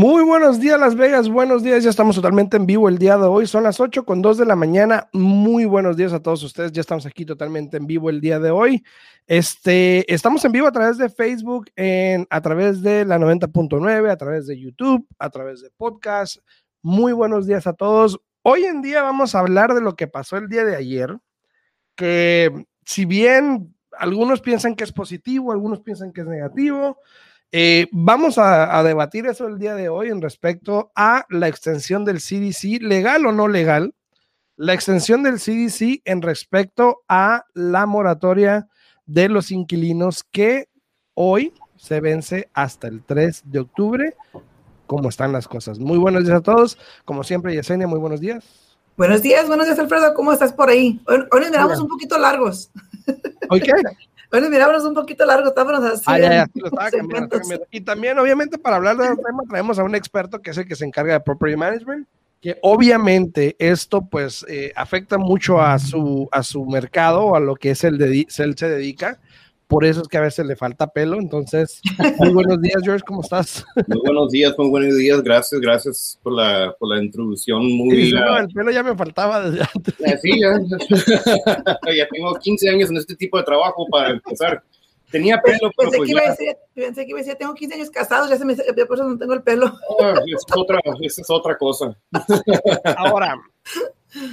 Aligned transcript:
Muy 0.00 0.22
buenos 0.22 0.60
días 0.60 0.78
Las 0.78 0.94
Vegas, 0.94 1.28
buenos 1.28 1.64
días, 1.64 1.82
ya 1.82 1.90
estamos 1.90 2.14
totalmente 2.14 2.56
en 2.56 2.66
vivo 2.66 2.88
el 2.88 2.98
día 2.98 3.18
de 3.18 3.26
hoy, 3.26 3.48
son 3.48 3.64
las 3.64 3.80
8 3.80 4.04
con 4.04 4.22
2 4.22 4.38
de 4.38 4.46
la 4.46 4.54
mañana, 4.54 5.08
muy 5.12 5.64
buenos 5.64 5.96
días 5.96 6.12
a 6.12 6.22
todos 6.22 6.44
ustedes, 6.44 6.70
ya 6.70 6.80
estamos 6.80 7.04
aquí 7.04 7.24
totalmente 7.24 7.78
en 7.78 7.86
vivo 7.88 8.08
el 8.08 8.20
día 8.20 8.38
de 8.38 8.52
hoy, 8.52 8.84
este, 9.26 10.10
estamos 10.12 10.44
en 10.44 10.52
vivo 10.52 10.68
a 10.68 10.72
través 10.72 10.98
de 10.98 11.08
Facebook, 11.08 11.70
en, 11.74 12.28
a 12.30 12.40
través 12.40 12.80
de 12.80 13.04
la 13.04 13.18
90.9, 13.18 14.08
a 14.08 14.16
través 14.16 14.46
de 14.46 14.60
YouTube, 14.60 15.04
a 15.18 15.30
través 15.30 15.62
de 15.62 15.70
podcast, 15.76 16.36
muy 16.80 17.12
buenos 17.12 17.48
días 17.48 17.66
a 17.66 17.72
todos, 17.72 18.20
hoy 18.42 18.66
en 18.66 18.82
día 18.82 19.02
vamos 19.02 19.34
a 19.34 19.40
hablar 19.40 19.74
de 19.74 19.80
lo 19.80 19.96
que 19.96 20.06
pasó 20.06 20.36
el 20.36 20.48
día 20.48 20.64
de 20.64 20.76
ayer, 20.76 21.18
que 21.96 22.66
si 22.84 23.04
bien 23.04 23.74
algunos 23.98 24.40
piensan 24.40 24.74
que 24.74 24.84
es 24.84 24.92
positivo, 24.92 25.52
algunos 25.52 25.80
piensan 25.80 26.12
que 26.12 26.22
es 26.22 26.26
negativo, 26.26 26.98
eh, 27.50 27.86
vamos 27.92 28.36
a, 28.36 28.82
debatir 28.82 29.26
eso 29.26 29.46
el 29.46 29.58
día 29.58 29.74
de 29.74 29.88
hoy 29.88 30.08
en 30.08 30.20
respecto 30.20 30.92
a 30.94 31.24
la 31.30 31.48
extensión 31.48 32.04
del 32.04 32.18
CDC, 32.18 32.82
legal 32.82 33.24
o 33.24 33.32
no 33.32 33.48
legal, 33.48 33.94
la 34.56 34.74
extensión 34.74 35.22
del 35.22 35.36
CDC 35.36 36.02
en 36.04 36.20
respecto 36.20 37.02
a 37.08 37.44
la 37.54 37.86
moratoria 37.86 38.68
de 39.06 39.30
los 39.30 39.50
inquilinos 39.50 40.24
que 40.24 40.68
hoy 41.14 41.54
se 41.76 42.00
vence 42.00 42.50
hasta 42.52 42.88
el 42.88 43.02
3 43.02 43.44
de 43.46 43.60
octubre. 43.60 44.14
¿Cómo 44.86 45.08
están 45.08 45.32
las 45.32 45.48
cosas? 45.48 45.78
Muy 45.78 45.96
buenos 45.96 46.24
días 46.24 46.38
a 46.38 46.42
todos. 46.42 46.76
Como 47.04 47.24
siempre, 47.24 47.54
Yesenia, 47.54 47.86
muy 47.86 47.98
buenos 47.98 48.20
días. 48.20 48.67
Buenos 48.98 49.22
días, 49.22 49.46
buenos 49.46 49.66
días, 49.66 49.78
Alfredo. 49.78 50.12
¿Cómo 50.12 50.32
estás 50.32 50.52
por 50.52 50.68
ahí? 50.68 51.00
Hoy, 51.06 51.18
nos 51.40 51.50
miramos 51.52 51.78
un 51.78 51.86
poquito 51.86 52.18
largos. 52.18 52.68
¿Hoy 53.48 53.60
qué? 53.60 53.70
Bueno, 54.28 54.50
mirábamos 54.50 54.82
un 54.82 54.92
poquito 54.92 55.24
largo, 55.24 55.50
estábamos 55.50 55.84
así. 55.84 56.02
Ah, 56.08 56.44
y 57.70 57.80
también, 57.80 58.18
obviamente, 58.18 58.58
para 58.58 58.74
hablar 58.74 58.96
del 58.96 59.16
tema, 59.24 59.44
traemos 59.48 59.78
a 59.78 59.84
un 59.84 59.94
experto 59.94 60.42
que 60.42 60.50
es 60.50 60.58
el 60.58 60.66
que 60.66 60.74
se 60.74 60.84
encarga 60.84 61.12
de 61.12 61.20
property 61.20 61.56
management, 61.56 62.08
que 62.40 62.58
obviamente 62.60 63.54
esto 63.60 64.02
pues 64.02 64.44
eh, 64.48 64.72
afecta 64.74 65.16
mucho 65.16 65.62
a 65.62 65.78
su, 65.78 66.28
a 66.32 66.42
su 66.42 66.66
mercado, 66.66 67.36
a 67.36 67.40
lo 67.40 67.54
que 67.54 67.70
es 67.70 67.84
el 67.84 67.98
de, 67.98 68.26
él 68.36 68.58
se 68.58 68.68
dedica 68.68 69.20
por 69.68 69.84
eso 69.84 70.00
es 70.00 70.08
que 70.08 70.16
a 70.16 70.22
veces 70.22 70.46
le 70.46 70.56
falta 70.56 70.86
pelo. 70.90 71.18
Entonces, 71.18 71.80
muy 72.18 72.30
buenos 72.30 72.60
días, 72.60 72.80
George, 72.82 73.04
¿cómo 73.06 73.20
estás? 73.20 73.64
Muy 73.86 74.00
buenos 74.00 74.32
días, 74.32 74.54
muy 74.56 74.70
buenos 74.70 74.96
días, 74.96 75.22
gracias, 75.22 75.60
gracias 75.60 76.18
por 76.22 76.32
la, 76.32 76.74
por 76.78 76.88
la 76.88 77.02
introducción. 77.02 77.70
Muy, 77.76 78.10
sí, 78.10 78.14
el 78.16 78.48
pelo 78.48 78.70
ya 78.70 78.82
me 78.82 78.96
faltaba 78.96 79.48
desde 79.50 79.68
antes. 79.74 79.94
Eh, 80.00 80.18
sí, 80.22 80.40
ya. 80.40 80.58
ya 81.94 82.08
tengo 82.08 82.34
15 82.34 82.68
años 82.70 82.90
en 82.90 82.96
este 82.96 83.14
tipo 83.14 83.36
de 83.36 83.44
trabajo 83.44 83.86
para 83.90 84.10
empezar. 84.10 84.62
Tenía 85.10 85.40
pelo, 85.40 85.70
pero 85.76 85.90
pensé, 85.90 85.96
pues 85.98 86.06
que 86.06 86.12
iba 86.12 86.20
a 86.20 86.30
decir, 86.30 86.56
pensé 86.74 87.04
que 87.04 87.10
iba 87.10 87.18
a 87.18 87.22
decir, 87.22 87.34
tengo 87.36 87.54
15 87.54 87.74
años 87.74 87.90
casados, 87.90 88.30
ya 88.30 88.36
se 88.36 88.44
me 88.46 88.56
por 88.56 88.98
eso 88.98 89.08
no 89.08 89.18
tengo 89.18 89.34
el 89.34 89.42
pelo. 89.42 89.66
Ah, 90.00 90.14
esa, 90.26 90.36
es 90.36 90.44
otra, 90.54 90.80
esa 91.00 91.20
es 91.20 91.30
otra 91.30 91.58
cosa. 91.58 91.94
Ahora, 92.96 93.36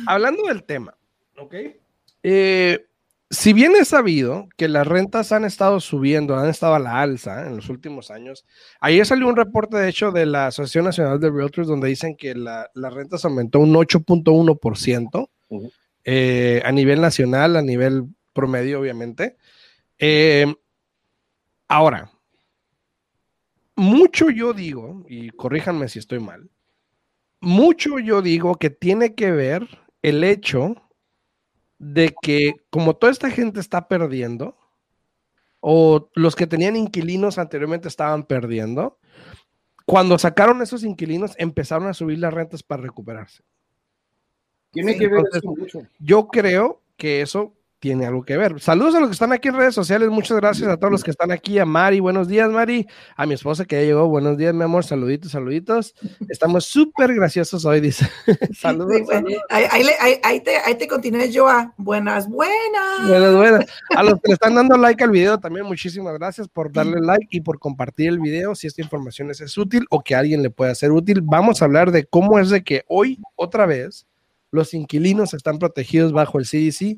hablando 0.07 0.43
del 0.43 0.63
tema, 0.63 0.95
¿ok? 1.37 1.55
Eh, 2.23 2.85
si 3.35 3.53
bien 3.53 3.73
es 3.75 3.89
sabido 3.89 4.47
que 4.57 4.67
las 4.67 4.87
rentas 4.87 5.31
han 5.31 5.45
estado 5.45 5.79
subiendo, 5.79 6.37
han 6.37 6.49
estado 6.49 6.75
a 6.75 6.79
la 6.79 7.01
alza 7.01 7.45
en 7.45 7.55
los 7.57 7.69
últimos 7.69 8.09
años, 8.09 8.45
ayer 8.79 9.05
salió 9.05 9.27
un 9.27 9.35
reporte, 9.35 9.77
de 9.77 9.89
hecho, 9.89 10.11
de 10.11 10.25
la 10.25 10.47
Asociación 10.47 10.85
Nacional 10.85 11.19
de 11.19 11.29
Realtors, 11.29 11.67
donde 11.67 11.89
dicen 11.89 12.15
que 12.15 12.33
la, 12.33 12.69
las 12.73 12.93
rentas 12.93 13.25
aumentó 13.25 13.59
un 13.59 13.73
8.1% 13.73 15.29
eh, 16.05 16.61
a 16.63 16.71
nivel 16.71 17.01
nacional, 17.01 17.57
a 17.57 17.61
nivel 17.61 18.05
promedio, 18.33 18.79
obviamente. 18.79 19.35
Eh, 19.97 20.45
ahora, 21.67 22.11
mucho 23.75 24.29
yo 24.29 24.53
digo, 24.53 25.05
y 25.09 25.29
corríjanme 25.31 25.89
si 25.89 25.99
estoy 25.99 26.19
mal, 26.19 26.49
mucho 27.41 27.99
yo 27.99 28.21
digo 28.21 28.55
que 28.55 28.69
tiene 28.69 29.13
que 29.13 29.31
ver 29.31 29.67
el 30.01 30.23
hecho 30.23 30.84
de 31.77 32.13
que 32.21 32.53
como 32.69 32.95
toda 32.95 33.11
esta 33.11 33.29
gente 33.29 33.59
está 33.59 33.87
perdiendo, 33.87 34.57
o 35.59 36.09
los 36.13 36.35
que 36.35 36.45
tenían 36.45 36.75
inquilinos 36.75 37.37
anteriormente 37.37 37.87
estaban 37.87 38.23
perdiendo, 38.23 38.99
cuando 39.85 40.17
sacaron 40.19 40.61
esos 40.61 40.83
inquilinos 40.83 41.33
empezaron 41.37 41.87
a 41.87 41.93
subir 41.93 42.19
las 42.19 42.33
rentas 42.33 42.61
para 42.61 42.83
recuperarse. 42.83 43.43
Tiene 44.71 44.97
que 44.97 45.07
ver 45.07 45.23
mucho. 45.43 45.81
Yo 45.99 46.27
creo 46.27 46.83
que 46.97 47.21
eso 47.21 47.54
tiene 47.79 48.05
algo 48.05 48.23
que 48.23 48.37
ver. 48.37 48.59
Saludos 48.59 48.95
a 48.95 48.99
los 48.99 49.09
que 49.09 49.13
están 49.13 49.33
aquí 49.33 49.49
en 49.49 49.55
redes 49.55 49.75
sociales. 49.75 50.09
Muchas 50.09 50.37
gracias 50.37 50.67
a 50.69 50.77
todos 50.77 50.91
los 50.91 51.03
que 51.03 51.11
están 51.11 51.31
aquí. 51.31 51.59
A 51.59 51.65
Mari, 51.65 51.99
buenos 51.99 52.27
días, 52.27 52.49
Mari. 52.49 52.87
A 53.15 53.25
mi 53.25 53.33
esposa 53.33 53.65
que 53.65 53.75
ya 53.75 53.81
llegó, 53.83 54.07
buenos 54.07 54.37
días, 54.37 54.53
mi 54.53 54.63
amor. 54.63 54.83
Saluditos, 54.83 55.31
saluditos. 55.31 55.93
Estamos 56.29 56.65
súper 56.65 57.13
graciosos 57.13 57.65
hoy, 57.65 57.81
dice. 57.81 58.09
saludos. 58.57 59.01
Ahí, 59.49 60.39
te, 60.41 60.57
ahí 60.57 60.75
te 60.75 60.87
continué 60.87 61.31
yo 61.31 61.47
a 61.47 61.73
buenas, 61.77 62.27
buenas. 62.29 63.07
Buenas, 63.07 63.35
buenas. 63.35 63.65
A 63.95 64.03
los 64.03 64.15
que 64.15 64.29
le 64.29 64.33
están 64.33 64.55
dando 64.55 64.77
like 64.77 65.03
al 65.03 65.11
video 65.11 65.37
también, 65.39 65.65
muchísimas 65.65 66.13
gracias 66.17 66.47
por 66.47 66.71
darle 66.71 67.01
like 67.01 67.27
y 67.29 67.41
por 67.41 67.59
compartir 67.59 68.09
el 68.09 68.19
video. 68.19 68.55
Si 68.55 68.67
esta 68.67 68.81
información 68.81 69.29
es, 69.31 69.41
es 69.41 69.57
útil 69.57 69.85
o 69.89 70.01
que 70.01 70.15
a 70.15 70.19
alguien 70.19 70.41
le 70.41 70.49
pueda 70.49 70.73
ser 70.75 70.91
útil, 70.91 71.21
vamos 71.21 71.61
a 71.61 71.65
hablar 71.65 71.91
de 71.91 72.05
cómo 72.05 72.39
es 72.39 72.49
de 72.49 72.63
que 72.63 72.83
hoy, 72.87 73.19
otra 73.35 73.65
vez, 73.65 74.07
los 74.51 74.73
inquilinos 74.73 75.33
están 75.33 75.59
protegidos 75.59 76.13
bajo 76.13 76.39
el 76.39 76.45
CDC 76.45 76.97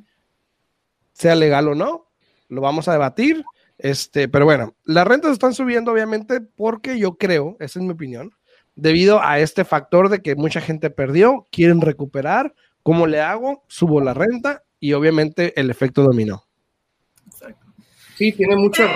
sea 1.18 1.36
legal 1.36 1.68
o 1.68 1.76
no, 1.76 2.08
lo 2.50 2.62
vamos 2.62 2.88
a 2.88 2.94
debatir. 2.94 3.44
Este, 3.78 4.28
pero 4.28 4.46
bueno, 4.46 4.76
las 4.86 5.08
rentas 5.08 5.32
están 5.32 5.54
subiendo 5.54 5.92
obviamente 5.92 6.42
porque 6.42 6.98
yo 6.98 7.18
creo, 7.18 7.58
esa 7.60 7.80
es 7.80 7.86
mi 7.86 7.92
opinión, 7.92 8.32
debido 8.76 9.22
a 9.22 9.40
este 9.40 9.66
factor 9.66 10.10
de 10.10 10.22
que 10.22 10.36
mucha 10.36 10.62
gente 10.62 10.90
perdió, 10.90 11.48
quieren 11.52 11.82
recuperar, 11.82 12.54
¿cómo 12.84 13.08
le 13.08 13.22
hago? 13.22 13.64
Subo 13.68 14.02
la 14.02 14.14
renta 14.14 14.64
y 14.80 14.94
obviamente 14.94 15.60
el 15.60 15.70
efecto 15.70 16.04
dominó. 16.04 16.44
Sí, 18.16 18.32
tiene 18.32 18.56
mucha 18.56 18.88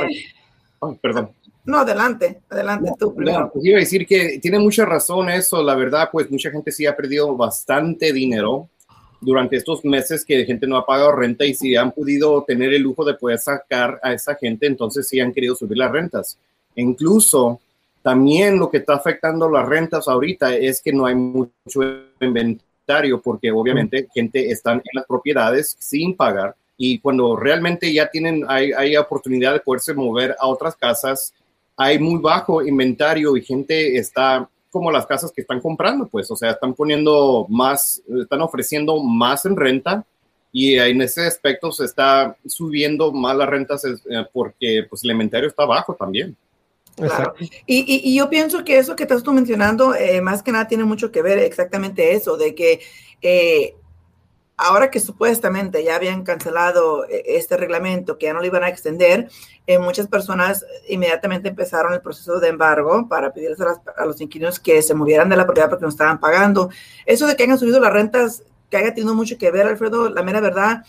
perdón. 1.02 1.32
No, 1.64 1.78
adelante, 1.78 2.42
adelante 2.50 2.92
tú. 2.98 3.14
No, 3.18 3.52
pues 3.54 3.66
iba 3.66 3.78
a 3.78 3.82
decir 3.82 4.08
que 4.08 4.40
tiene 4.42 4.58
mucha 4.58 4.84
razón 4.84 5.30
eso, 5.30 5.62
la 5.62 5.76
verdad, 5.76 6.10
pues 6.12 6.30
mucha 6.32 6.50
gente 6.50 6.72
sí 6.72 6.88
ha 6.88 6.96
perdido 6.96 7.36
bastante 7.38 8.12
dinero 8.12 8.70
durante 9.22 9.56
estos 9.56 9.86
meses 9.86 10.26
que 10.26 10.44
gente 10.46 10.66
no 10.66 10.78
ha 10.78 10.86
pagado 10.86 11.12
renta 11.12 11.46
y 11.46 11.54
si 11.54 11.76
han 11.76 11.92
podido 11.92 12.44
tener 12.44 12.74
el 12.74 12.82
lujo 12.82 13.06
de 13.06 13.14
poder 13.14 13.38
sacar 13.38 14.00
a 14.02 14.14
esa 14.14 14.36
gente, 14.36 14.66
entonces 14.66 15.08
sí 15.08 15.20
han 15.20 15.32
querido 15.32 15.56
subir 15.56 15.78
las 15.78 15.92
rentas. 15.92 16.38
incluso 16.76 17.60
también 18.02 18.58
lo 18.58 18.72
que 18.72 18.78
está 18.78 18.96
afectando 18.96 19.48
las 19.48 19.68
rentas 19.68 20.08
ahorita 20.08 20.56
es 20.56 20.82
que 20.82 20.92
no 20.92 21.06
hay 21.06 21.14
mucho 21.14 21.82
inventario 22.20 23.22
porque 23.22 23.52
obviamente 23.52 24.08
gente 24.12 24.50
está 24.50 24.72
en 24.72 24.82
las 24.94 25.06
propiedades 25.06 25.76
sin 25.80 26.16
pagar 26.16 26.56
y 26.78 26.98
cuando 26.98 27.36
realmente 27.36 27.94
ya 27.94 28.10
tienen, 28.10 28.44
hay, 28.48 28.72
hay 28.72 28.98
oportunidad 28.98 29.54
de 29.54 29.60
poderse 29.60 29.94
mover 29.94 30.36
a 30.40 30.48
otras 30.48 30.76
casas, 30.76 31.32
hay 31.78 32.00
muy 32.00 32.20
bajo 32.20 32.66
inventario 32.66 33.38
y 33.38 33.44
gente 33.44 33.98
está 33.98 34.50
como 34.72 34.90
las 34.90 35.06
casas 35.06 35.32
que 35.32 35.42
están 35.42 35.60
comprando, 35.60 36.08
pues, 36.08 36.32
o 36.32 36.36
sea, 36.36 36.52
están 36.52 36.74
poniendo 36.74 37.46
más, 37.50 38.02
están 38.22 38.42
ofreciendo 38.42 39.02
más 39.04 39.46
en 39.46 39.56
renta 39.56 40.06
y 40.52 40.78
en 40.78 41.02
ese 41.02 41.28
aspecto 41.28 41.72
se 41.72 41.86
está 41.86 42.36
subiendo 42.46 43.12
más 43.12 43.36
las 43.36 43.50
rentas 43.50 43.86
eh, 43.86 43.96
porque 44.34 44.86
pues 44.90 45.04
el 45.04 45.12
inventario 45.12 45.48
está 45.48 45.66
bajo 45.66 45.94
también. 45.94 46.36
Claro. 46.96 47.34
Y, 47.66 48.10
y, 48.10 48.16
yo 48.16 48.30
pienso 48.30 48.64
que 48.66 48.78
eso 48.78 48.96
que 48.96 49.04
estás 49.04 49.24
tú 49.24 49.32
mencionando, 49.32 49.96
eh, 49.96 50.22
más 50.22 50.44
que 50.44 50.52
nada 50.52 50.68
tiene 50.68 50.84
mucho 50.84 51.12
que 51.12 51.22
ver 51.22 51.40
exactamente 51.40 52.14
eso, 52.14 52.38
de 52.38 52.54
que 52.54 52.82
eh, 53.22 53.76
ahora 54.62 54.92
que 54.92 55.00
supuestamente 55.00 55.84
ya 55.84 55.96
habían 55.96 56.24
cancelado 56.24 57.06
eh, 57.10 57.24
este 57.26 57.58
reglamento, 57.58 58.18
que 58.18 58.28
ya 58.28 58.34
no 58.34 58.40
lo 58.40 58.46
iban 58.46 58.64
a 58.64 58.70
extender, 58.70 59.30
eh, 59.68 59.78
muchas 59.78 60.08
personas 60.08 60.66
inmediatamente 60.90 61.50
empezaron 61.50 61.94
el 61.94 62.02
proceso 62.02 62.40
de 62.40 62.50
embargo 62.50 63.08
para 63.08 63.32
pedirles 63.32 63.60
a, 63.62 64.06
los 64.06 64.20
inquilinos 64.20 64.60
que 64.60 64.82
se 64.82 64.96
movieran 64.96 65.30
de 65.30 65.38
la 65.38 65.46
propiedad 65.46 65.70
porque 65.70 65.84
no 65.84 65.90
estaban 65.90 66.20
pagando. 66.20 66.70
Eso 67.06 67.28
de 67.28 67.36
que 67.36 67.44
hayan 67.44 67.60
subido 67.60 67.80
las 67.80 67.94
rentas, 67.94 68.44
que 68.70 68.78
haya 68.78 68.94
tenido 68.94 69.14
mucho 69.14 69.38
que 69.38 69.52
ver, 69.52 69.68
Alfredo, 69.68 70.10
la 70.10 70.24
mera 70.24 70.42
verdad, 70.42 70.84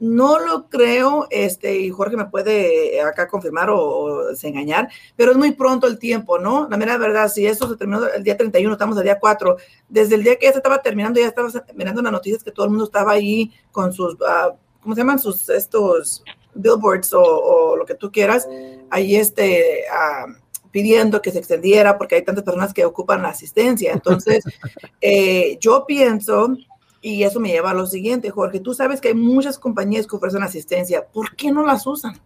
no 0.00 0.38
lo 0.38 0.68
creo, 0.68 1.26
este, 1.30 1.76
y 1.78 1.90
Jorge 1.90 2.16
me 2.16 2.26
puede 2.26 3.00
acá 3.00 3.28
confirmar 3.28 3.70
o, 3.70 4.30
engañar, 4.42 4.88
pero 5.16 5.32
es 5.32 5.36
muy 5.36 5.52
pronto 5.52 5.86
el 5.86 5.98
tiempo, 5.98 6.38
¿no? 6.38 6.68
La 6.68 6.76
mera 6.76 6.98
verdad, 6.98 7.28
si 7.28 7.46
eso 7.46 7.68
se 7.68 7.76
terminó 7.76 8.06
el 8.06 8.24
día 8.24 8.36
31, 8.36 8.72
estamos 8.72 8.96
el 8.98 9.04
día 9.04 9.18
4, 9.20 9.56
desde 9.88 10.16
el 10.16 10.24
día 10.24 10.36
que 10.36 10.46
ya 10.46 10.52
se 10.52 10.58
estaba 10.58 10.82
terminando, 10.82 11.20
ya 11.20 11.28
estaba 11.28 11.48
mirando 11.74 12.02
las 12.02 12.12
noticias 12.12 12.42
que 12.42 12.50
todo 12.50 12.66
el 12.66 12.70
mundo 12.70 12.84
estaba 12.84 13.12
ahí 13.12 13.52
con 13.70 13.92
sus, 13.92 14.14
uh, 14.14 14.56
¿cómo 14.80 14.94
se 14.94 15.00
llaman? 15.00 15.18
Sus, 15.18 15.48
estos 15.48 16.24
billboards 16.54 17.12
o, 17.12 17.76
lo 17.76 17.84
que 17.84 17.94
tú 17.94 18.10
quieras, 18.10 18.48
ahí 18.90 19.16
este, 19.16 19.84
uh, 19.90 20.32
pidiendo 20.70 21.22
que 21.22 21.30
se 21.30 21.38
extendiera 21.38 21.96
porque 21.98 22.16
hay 22.16 22.22
tantas 22.22 22.44
personas 22.44 22.74
que 22.74 22.84
ocupan 22.84 23.22
la 23.22 23.28
asistencia. 23.28 23.92
Entonces, 23.92 24.44
eh, 25.00 25.56
yo 25.60 25.84
pienso 25.86 26.56
y 27.00 27.22
eso 27.22 27.38
me 27.38 27.50
lleva 27.50 27.70
a 27.70 27.74
lo 27.74 27.86
siguiente, 27.86 28.30
Jorge. 28.30 28.60
Tú 28.60 28.72
sabes 28.74 29.00
que 29.00 29.08
hay 29.08 29.14
muchas 29.14 29.58
compañías 29.58 30.06
que 30.06 30.16
ofrecen 30.16 30.42
asistencia. 30.42 31.06
¿Por 31.06 31.36
qué 31.36 31.52
no 31.52 31.64
las 31.64 31.86
usan? 31.86 32.18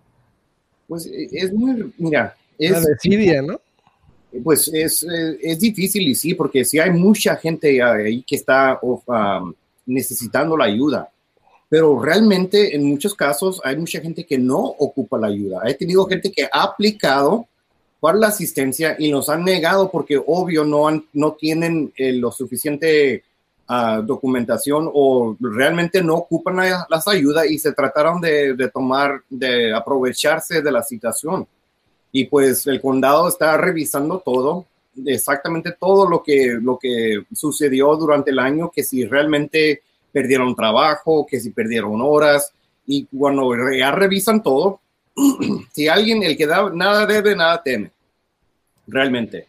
Pues 0.86 1.06
e, 1.06 1.28
es 1.32 1.52
muy, 1.52 1.92
mira, 1.98 2.36
es... 2.58 2.70
La 2.70 2.80
desidia, 2.80 3.42
¿no? 3.42 3.60
Pues 4.44 4.70
es, 4.72 5.04
es, 5.42 5.58
difícil 5.58 6.06
y 6.06 6.14
sí, 6.14 6.34
porque 6.34 6.64
si 6.64 6.78
hay 6.78 6.90
mucha 6.90 7.36
gente 7.36 7.82
ahí 7.82 8.22
que 8.22 8.36
está 8.36 8.78
um, 8.82 9.54
necesitando 9.86 10.56
la 10.56 10.66
ayuda, 10.66 11.10
pero 11.68 12.00
realmente 12.00 12.74
en 12.74 12.84
muchos 12.84 13.14
casos 13.14 13.60
hay 13.64 13.76
mucha 13.76 14.00
gente 14.00 14.24
que 14.24 14.38
no 14.38 14.58
ocupa 14.58 15.18
la 15.18 15.26
ayuda. 15.26 15.62
He 15.66 15.74
tenido 15.74 16.06
gente 16.06 16.32
que 16.32 16.44
ha 16.44 16.62
aplicado 16.62 17.46
para 18.00 18.18
la 18.18 18.28
asistencia 18.28 18.96
y 18.98 19.10
nos 19.10 19.28
han 19.28 19.44
negado 19.44 19.90
porque 19.90 20.20
obvio 20.24 20.64
no, 20.64 20.88
han, 20.88 21.04
no 21.12 21.32
tienen 21.32 21.92
eh, 21.96 22.12
lo 22.12 22.30
suficiente 22.30 23.24
uh, 23.68 24.02
documentación 24.02 24.88
o 24.92 25.36
realmente 25.40 26.02
no 26.02 26.14
ocupan 26.14 26.56
las 26.88 27.08
ayudas 27.08 27.50
y 27.50 27.58
se 27.58 27.72
trataron 27.72 28.20
de, 28.20 28.54
de, 28.54 28.70
tomar, 28.70 29.22
de 29.28 29.74
aprovecharse 29.74 30.62
de 30.62 30.72
la 30.72 30.82
situación. 30.82 31.46
Y 32.12 32.24
pues 32.24 32.66
el 32.66 32.80
condado 32.80 33.28
está 33.28 33.56
revisando 33.58 34.20
todo, 34.24 34.64
exactamente 35.04 35.72
todo 35.78 36.08
lo 36.08 36.22
que, 36.22 36.56
lo 36.60 36.78
que 36.78 37.24
sucedió 37.34 37.94
durante 37.96 38.30
el 38.30 38.38
año, 38.38 38.70
que 38.74 38.82
si 38.82 39.04
realmente 39.04 39.82
perdieron 40.12 40.54
trabajo, 40.54 41.26
que 41.26 41.40
si 41.40 41.50
perdieron 41.50 42.00
horas, 42.00 42.52
y 42.86 43.06
cuando 43.06 43.50
ya 43.76 43.90
revisan 43.92 44.42
todo, 44.42 44.80
si 45.72 45.88
alguien, 45.88 46.22
el 46.22 46.36
que 46.36 46.46
da, 46.46 46.70
nada 46.70 47.06
debe, 47.06 47.36
nada 47.36 47.62
teme, 47.62 47.90
realmente. 48.86 49.46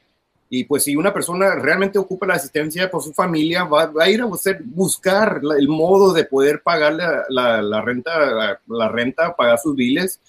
Y 0.52 0.64
pues 0.64 0.84
si 0.84 0.96
una 0.96 1.14
persona 1.14 1.56
realmente 1.56 2.00
ocupa 2.00 2.26
la 2.26 2.34
asistencia 2.34 2.90
por 2.90 3.04
su 3.04 3.14
familia, 3.14 3.66
va, 3.66 3.92
a 4.00 4.10
ir 4.10 4.22
a 4.22 4.30
buscar 4.66 5.42
el 5.58 5.68
modo 5.68 6.12
de 6.12 6.26
poder 6.26 6.64
pagar 6.64 6.94
la, 6.94 7.62
la, 7.62 7.82
renta, 7.82 8.58
la, 8.66 8.90
renta, 8.90 9.36
pagar 9.36 9.60
sus 9.60 9.76
biles. 9.76 10.20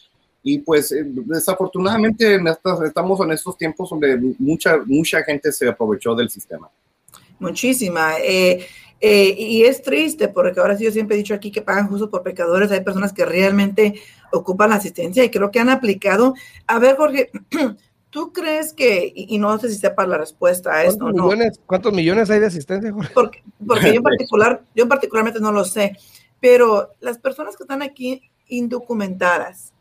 Y 0.42 0.58
pues 0.58 0.92
eh, 0.92 1.04
desafortunadamente 1.04 2.38
estamos 2.84 3.20
en 3.20 3.32
estos 3.32 3.56
tiempos 3.56 3.88
donde 3.90 4.18
mucha, 4.38 4.78
mucha 4.84 5.22
gente 5.22 5.50
se 5.52 5.68
aprovechó 5.68 6.14
del 6.14 6.28
sistema. 6.28 6.68
Muchísima. 7.38 8.18
Eh, 8.22 8.66
eh, 9.00 9.34
y 9.38 9.64
es 9.64 9.82
triste 9.82 10.28
porque 10.28 10.60
ahora 10.60 10.76
sí 10.76 10.84
yo 10.84 10.92
siempre 10.92 11.16
he 11.16 11.18
dicho 11.18 11.34
aquí 11.34 11.50
que 11.50 11.62
pagan 11.62 11.88
justo 11.88 12.10
por 12.10 12.22
pecadores. 12.22 12.70
Hay 12.70 12.82
personas 12.82 13.12
que 13.12 13.24
realmente 13.24 13.94
ocupan 14.30 14.70
la 14.70 14.76
asistencia 14.76 15.24
y 15.24 15.30
creo 15.30 15.50
que 15.50 15.60
han 15.60 15.70
aplicado. 15.70 16.34
A 16.66 16.78
ver, 16.78 16.96
Jorge, 16.96 17.30
¿tú 18.10 18.32
crees 18.32 18.74
que, 18.74 19.10
y, 19.14 19.38
no 19.38 19.58
sé 19.58 19.70
si 19.70 19.76
sepas 19.76 20.06
la 20.06 20.18
respuesta 20.18 20.74
a 20.74 20.84
esto, 20.84 21.12
¿no? 21.12 21.30
¿Cuántos 21.64 21.92
millones 21.94 22.28
hay 22.28 22.40
de 22.40 22.46
asistencia, 22.46 22.92
Jorge? 22.92 23.12
Porque, 23.14 23.42
porque 23.66 23.86
yo 23.86 23.94
en 23.94 24.02
particular, 24.02 24.62
yo 24.74 24.86
particularmente 24.86 25.40
no 25.40 25.50
lo 25.50 25.64
sé, 25.64 25.96
pero 26.38 26.90
las 27.00 27.18
personas 27.18 27.56
que 27.56 27.64
están 27.64 27.82
aquí 27.82 28.30
indocumentadas, 28.48 29.72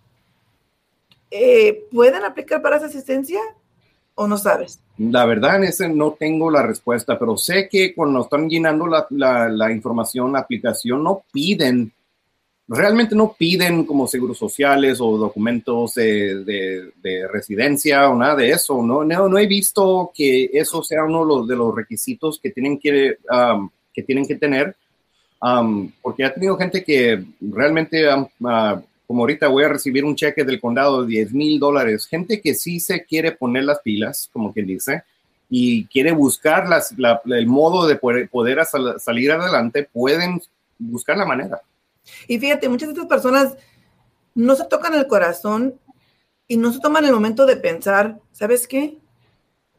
eh, 1.31 1.87
¿pueden 1.91 2.23
aplicar 2.23 2.61
para 2.61 2.77
esa 2.77 2.85
asistencia 2.85 3.39
o 4.19 4.27
no 4.27 4.37
sabes? 4.37 4.79
La 4.97 5.25
verdad 5.25 5.55
en 5.55 5.63
ese 5.63 5.87
no 5.87 6.11
tengo 6.11 6.51
la 6.51 6.61
respuesta, 6.61 7.17
pero 7.17 7.37
sé 7.37 7.69
que 7.69 7.95
cuando 7.95 8.21
están 8.21 8.49
llenando 8.49 8.85
la, 8.85 9.07
la, 9.49 9.71
información, 9.71 10.33
la 10.33 10.39
aplicación, 10.39 11.01
no 11.01 11.23
piden, 11.31 11.93
realmente 12.67 13.15
no 13.15 13.31
piden 13.31 13.85
como 13.85 14.07
seguros 14.07 14.37
sociales 14.37 14.99
o 14.99 15.17
documentos 15.17 15.93
de, 15.93 16.43
de, 17.01 17.27
residencia 17.29 18.09
o 18.09 18.15
nada 18.17 18.35
de 18.35 18.49
eso. 18.49 18.83
No, 18.83 19.05
no, 19.05 19.29
no, 19.29 19.37
he 19.37 19.47
visto 19.47 20.11
que 20.13 20.49
eso 20.51 20.83
sea 20.83 21.05
uno 21.05 21.45
de 21.45 21.55
los 21.55 21.73
requisitos 21.73 22.37
que 22.43 22.51
tienen 22.51 22.77
que, 22.77 23.19
um, 23.31 23.69
que, 23.93 24.03
tienen 24.03 24.27
que 24.27 24.35
tener, 24.35 24.75
um, 25.41 25.89
porque 26.01 26.25
ha 26.25 26.33
tenido 26.33 26.57
gente 26.57 26.83
que 26.83 27.23
realmente 27.39 28.05
uh, 28.13 28.83
como 29.09 29.23
ahorita 29.23 29.47
voy 29.47 29.63
a 29.63 29.69
recibir 29.69 30.05
un 30.05 30.15
cheque 30.15 30.43
del 30.43 30.61
condado 30.61 31.01
de 31.01 31.07
10 31.07 31.33
mil 31.33 31.59
dólares, 31.59 32.05
gente 32.05 32.39
que 32.39 32.53
sí 32.53 32.79
se 32.79 33.05
quiere 33.05 33.31
poner 33.31 33.63
las 33.63 33.79
pilas, 33.79 34.29
como 34.31 34.53
quien 34.53 34.67
dice, 34.67 35.03
y 35.49 35.87
quiere 35.87 36.11
buscar 36.11 36.67
el 37.25 37.47
modo 37.47 37.87
de 37.87 37.95
poder, 37.95 38.29
poder 38.29 38.59
salir 38.99 39.31
adelante, 39.31 39.89
pueden 39.91 40.39
buscar 40.77 41.17
la 41.17 41.25
manera. 41.25 41.59
Y 42.27 42.37
fíjate, 42.37 42.69
muchas 42.69 42.89
de 42.89 42.93
estas 42.93 43.07
personas 43.07 43.57
no 44.35 44.55
se 44.55 44.65
tocan 44.65 44.93
el 44.93 45.07
corazón 45.07 45.73
y 46.47 46.57
no 46.57 46.71
se 46.71 46.79
toman 46.79 47.03
el 47.03 47.11
momento 47.11 47.47
de 47.47 47.57
pensar, 47.57 48.19
¿sabes 48.31 48.67
qué? 48.67 48.99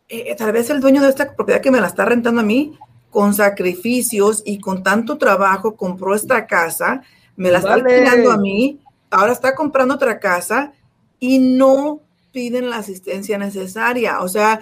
Eh, 0.08 0.34
tal 0.34 0.50
vez 0.50 0.70
el 0.70 0.80
dueño 0.80 1.02
de 1.02 1.08
esta 1.08 1.36
propiedad 1.36 1.60
que 1.60 1.70
me 1.70 1.80
la 1.80 1.86
está 1.86 2.04
rentando 2.04 2.40
a 2.40 2.44
mí, 2.44 2.76
con 3.10 3.32
sacrificios 3.32 4.42
y 4.44 4.58
con 4.58 4.82
tanto 4.82 5.18
trabajo, 5.18 5.76
compró 5.76 6.16
esta 6.16 6.48
casa, 6.48 7.04
me 7.36 7.52
la 7.52 7.58
está 7.58 7.74
alquilando 7.74 8.32
a 8.32 8.36
mí 8.36 8.80
ahora 9.10 9.32
está 9.32 9.54
comprando 9.54 9.94
otra 9.94 10.18
casa 10.20 10.72
y 11.18 11.38
no 11.38 12.00
piden 12.32 12.70
la 12.70 12.76
asistencia 12.76 13.38
necesaria. 13.38 14.20
O 14.20 14.28
sea, 14.28 14.60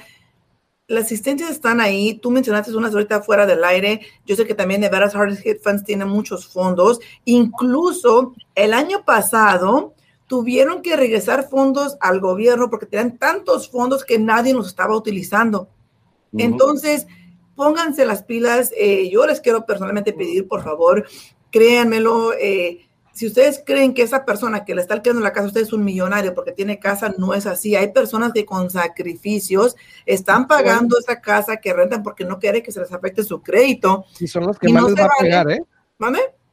las 0.87 1.05
asistencias 1.05 1.51
están 1.51 1.81
ahí. 1.81 2.15
Tú 2.15 2.31
mencionaste 2.31 2.75
unas 2.75 2.93
ahorita 2.93 3.23
fuera 3.23 3.47
del 3.47 3.63
aire. 3.63 4.01
Yo 4.27 4.35
sé 4.37 4.47
que 4.47 4.55
también 4.55 4.81
Nevada's 4.81 5.15
Hardest 5.15 5.43
Hit 5.43 5.63
Funds 5.63 5.85
tiene 5.85 6.07
muchos 6.07 6.49
fondos. 6.49 6.99
Incluso 7.25 8.35
el 8.55 8.73
año 8.73 9.05
pasado 9.05 9.95
tuvieron 10.27 10.83
que 10.83 10.97
regresar 10.97 11.49
fondos 11.49 11.97
al 12.01 12.21
gobierno 12.21 12.71
porque 12.71 12.87
tenían 12.87 13.19
tantos 13.19 13.71
fondos 13.71 14.05
que 14.05 14.19
nadie 14.19 14.55
los 14.55 14.69
estaba 14.69 14.97
utilizando. 14.97 15.69
Entonces, 16.37 17.07
pónganse 17.55 18.05
las 18.05 18.23
pilas. 18.23 18.73
Eh, 18.77 19.11
yo 19.11 19.27
les 19.27 19.41
quiero 19.41 19.65
personalmente 19.67 20.13
pedir, 20.13 20.49
por 20.49 20.63
favor, 20.63 21.07
créanmelo. 21.51 22.33
Eh, 22.35 22.88
si 23.19 23.27
ustedes 23.27 23.65
creen 23.67 23.95
que 23.95 24.03
esa 24.03 24.25
persona 24.25 24.65
que 24.65 24.77
le 24.77 24.81
está 24.81 24.95
alquilando 24.95 25.25
la 25.25 25.33
casa, 25.33 25.49
usted 25.49 25.63
es 25.63 25.73
un 25.73 25.83
millonario 25.83 26.35
porque 26.35 26.53
tiene 26.53 26.79
casa, 26.79 27.13
no 27.19 27.35
es 27.35 27.47
así. 27.47 27.75
Hay 27.75 27.93
personas 27.93 28.33
que 28.33 28.47
con 28.47 28.71
sacrificios 28.71 29.75
están 30.07 30.47
pagando 30.47 30.97
esa 30.97 31.21
casa 31.21 31.57
que 31.57 31.73
rentan 31.73 32.05
porque 32.05 32.25
no 32.25 32.39
quiere 32.39 32.63
que 32.63 32.71
se 32.71 32.79
les 32.79 32.93
afecte 32.93 33.25
su 33.25 33.43
crédito. 33.43 34.05
Y 34.21 34.29
son 34.29 34.47
los 34.47 34.57
que 34.57 34.69
más 34.69 34.85
les 34.85 34.95
va 34.95 35.07
a 35.07 35.21
pegar, 35.21 35.51
¿eh? 35.51 35.61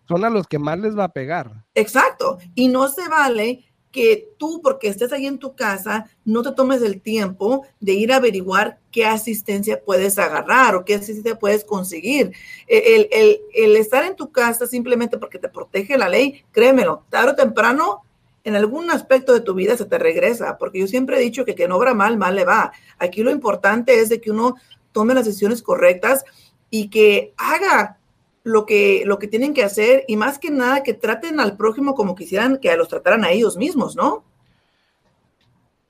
Son 0.07 0.25
a 0.25 0.29
los 0.31 0.47
que 0.47 0.57
más 0.57 0.79
les 0.79 0.97
va 0.97 1.03
a 1.03 1.13
pegar. 1.13 1.51
Exacto. 1.75 2.39
Y 2.55 2.67
no 2.67 2.87
se 2.87 3.07
vale 3.09 3.63
que 3.95 4.33
tú, 4.37 4.59
porque 4.61 4.89
estés 4.89 5.13
ahí 5.13 5.25
en 5.25 5.39
tu 5.39 5.55
casa, 5.55 6.09
no 6.25 6.43
te 6.43 6.51
tomes 6.51 6.81
el 6.81 6.99
tiempo 6.99 7.65
de 7.79 7.93
ir 7.93 8.11
a 8.11 8.17
averiguar 8.17 8.77
qué 8.91 9.05
asistencia 9.05 9.81
puedes 9.81 10.19
agarrar 10.19 10.75
o 10.75 10.83
qué 10.83 10.95
asistencia 10.95 11.39
puedes 11.39 11.63
conseguir. 11.63 12.33
E, 12.67 13.39
el, 13.53 13.75
estar 13.77 14.03
en 14.03 14.17
tu 14.17 14.33
casa 14.33 14.67
simplemente 14.67 15.17
porque 15.17 15.39
te 15.39 15.47
protege 15.47 15.97
la 15.97 16.09
ley, 16.09 16.43
créemelo, 16.51 17.05
tarde 17.09 17.31
o 17.31 17.35
temprano, 17.35 18.01
en 18.43 18.57
algún 18.57 18.91
aspecto 18.91 19.31
de 19.31 19.39
tu 19.39 19.53
vida 19.53 19.77
se 19.77 19.85
te 19.85 19.97
regresa, 19.97 20.57
porque 20.57 20.79
yo 20.79 20.87
siempre 20.87 21.15
he 21.15 21.21
dicho 21.21 21.45
que 21.45 21.67
no 21.69 21.77
obra 21.77 21.93
mal, 21.93 22.17
mal 22.17 22.35
le 22.35 22.43
va. 22.43 22.73
Aquí 22.99 23.23
lo 23.23 23.31
importante 23.31 24.01
es 24.01 24.09
de 24.09 24.19
que 24.19 24.29
uno 24.29 24.55
tome 24.91 25.13
las 25.13 25.23
decisiones 25.23 25.61
correctas 25.61 26.25
y 26.69 26.89
que 26.89 27.33
haga 27.37 27.97
lo 28.45 28.67
que, 28.67 29.01
lo 29.05 29.17
que 29.17 29.27
tienen 29.27 29.55
que 29.55 29.63
hacer 29.63 30.05
y 30.07 30.17
más 30.17 30.37
que 30.37 30.51
nada 30.51 30.83
que 30.83 30.93
traten 30.93 31.39
al 31.39 31.57
prójimo 31.57 31.95
como 31.95 32.13
quisieran 32.13 32.59
que 32.59 32.77
los 32.77 32.87
trataran 32.87 33.25
a 33.25 33.31
ellos 33.31 33.57
mismos, 33.57 33.95
¿no? 33.95 34.23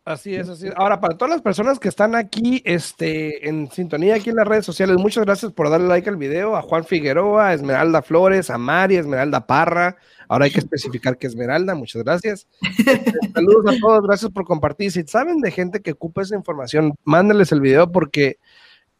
Así 0.05 0.35
es, 0.35 0.47
así 0.47 0.67
es. 0.67 0.73
Ahora, 0.77 1.01
para 1.01 1.17
todas 1.17 1.31
las 1.31 1.41
personas 1.41 1.79
que 1.79 1.89
están 1.89 2.15
aquí 2.15 2.61
este, 2.63 3.49
en 3.49 3.69
sintonía 3.71 4.15
aquí 4.15 4.29
en 4.29 4.37
las 4.37 4.47
redes 4.47 4.65
sociales, 4.65 4.95
muchas 4.97 5.25
gracias 5.25 5.51
por 5.51 5.69
darle 5.69 5.89
like 5.89 6.07
al 6.07 6.15
video. 6.15 6.55
A 6.55 6.61
Juan 6.61 6.85
Figueroa, 6.85 7.47
a 7.49 7.53
Esmeralda 7.53 8.01
Flores, 8.01 8.49
a 8.49 8.57
Mari, 8.57 8.95
Esmeralda 8.95 9.45
Parra. 9.45 9.97
Ahora 10.29 10.45
hay 10.45 10.51
que 10.51 10.59
especificar 10.59 11.17
que 11.17 11.27
Esmeralda, 11.27 11.75
muchas 11.75 12.03
gracias. 12.03 12.47
Saludos 13.33 13.65
a 13.75 13.79
todos, 13.81 14.03
gracias 14.03 14.31
por 14.31 14.45
compartir. 14.45 14.91
Si 14.91 15.03
saben 15.03 15.41
de 15.41 15.51
gente 15.51 15.81
que 15.81 15.91
ocupa 15.91 16.21
esa 16.21 16.35
información, 16.35 16.93
mándenles 17.03 17.51
el 17.51 17.59
video 17.59 17.91
porque 17.91 18.37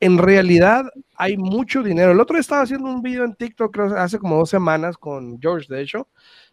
en 0.06 0.20
realidad 0.20 0.86
hay 1.16 1.36
mucho 1.36 1.82
dinero. 1.82 2.12
El 2.12 2.20
otro 2.20 2.36
día 2.36 2.42
estaba 2.42 2.62
haciendo 2.62 2.90
un 2.90 3.02
video 3.02 3.24
en 3.24 3.34
TikTok 3.34 3.74
creo, 3.74 3.98
hace 3.98 4.20
como 4.20 4.38
dos 4.38 4.50
semanas 4.50 4.98
con 4.98 5.40
George, 5.42 5.74
de 5.74 5.82
hecho, 5.82 6.08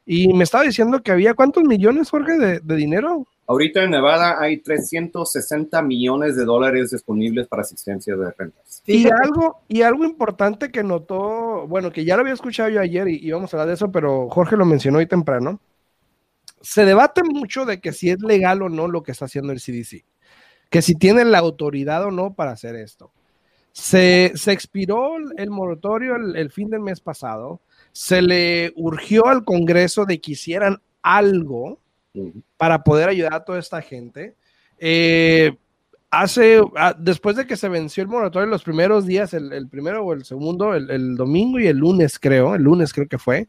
y 0.07 0.33
me 0.33 0.45
estaba 0.45 0.65
diciendo 0.65 1.03
que 1.03 1.13
había 1.13 1.35
cuántos 1.35 1.63
millones, 1.65 2.09
Jorge, 2.11 2.39
de, 2.39 2.77
dinero. 2.77 3.27
Ahorita 3.47 3.83
en 3.83 3.91
Nevada 3.91 4.41
hay 4.41 4.59
360 4.59 5.83
millones 5.83 6.35
de 6.37 6.45
dólares 6.45 6.91
disponibles 6.91 7.47
para 7.47 7.63
asistencia 7.63 8.17
de 8.17 8.31
rentas. 8.31 8.83
Y 8.87 9.07
algo, 9.07 9.61
y 9.69 9.83
algo 9.83 10.05
importante 10.05 10.71
que 10.71 10.83
notó, 10.83 11.67
bueno, 11.69 11.93
que 11.93 12.05
ya 12.05 12.17
lo 12.17 12.23
había 12.23 12.35
escuchado 12.35 12.71
yo 12.71 12.81
ayer 12.81 13.09
y, 13.09 13.31
vamos 13.31 13.53
a 13.53 13.57
hablar 13.57 13.69
de 13.69 13.75
eso, 13.75 13.93
pero 13.93 14.31
Jorge 14.31 14.57
lo 14.57 14.65
mencionó 14.65 14.99
hoy 14.99 15.07
temprano. 15.07 15.61
Se 16.63 16.85
debate 16.85 17.23
mucho 17.23 17.67
de 17.67 17.81
que 17.81 17.93
si 17.93 18.09
es 18.09 18.21
legal 18.23 18.63
o 18.63 18.69
no 18.69 18.89
lo 18.89 19.03
que 19.03 19.13
está 19.13 19.27
haciendo 19.27 19.53
el 19.53 19.61
CDC, 19.61 20.05
que 20.71 20.81
si 20.81 20.95
tiene 20.95 21.25
la 21.25 21.39
autoridad 21.39 22.05
o 22.05 22.11
no 22.11 22.35
para 22.35 22.53
hacer 22.53 22.77
esto. 22.77 23.13
Se, 23.73 24.27
expiró 24.47 25.17
el 25.37 25.51
moratorio 25.51 26.17
el, 26.17 26.51
fin 26.51 26.69
del 26.69 26.81
mes 26.81 27.01
pasado. 27.01 27.61
Se 27.93 28.21
le 28.23 28.73
urgió 28.77 29.27
al 29.27 29.45
Congreso 29.45 30.05
de 30.05 30.21
que 30.21 30.33
hicieran 30.33 30.81
algo 31.03 31.79
para 32.57 32.85
poder 32.85 33.09
ayudar 33.09 33.35
a 33.35 33.45
toda 33.45 33.59
esta 33.59 33.81
gente. 33.81 34.35
Eh, 34.79 35.57
hace, 36.11 36.61
ah, 36.77 36.95
después 36.99 37.37
de 37.37 37.47
que 37.47 37.57
se 37.57 37.69
venció 37.69 38.03
el 38.03 38.09
moratorio, 38.09 38.47
los 38.49 38.63
primeros 38.63 39.07
días, 39.07 39.33
el, 39.33 39.69
primero 39.69 40.05
o 40.05 40.13
el 40.13 40.25
segundo, 40.25 40.75
el, 40.75 41.17
domingo 41.17 41.59
y 41.59 41.67
el 41.67 41.79
lunes 41.79 42.19
creo, 42.19 42.55
el 42.55 42.63
lunes 42.63 42.93
creo 42.93 43.09
que 43.09 43.19
fue, 43.19 43.49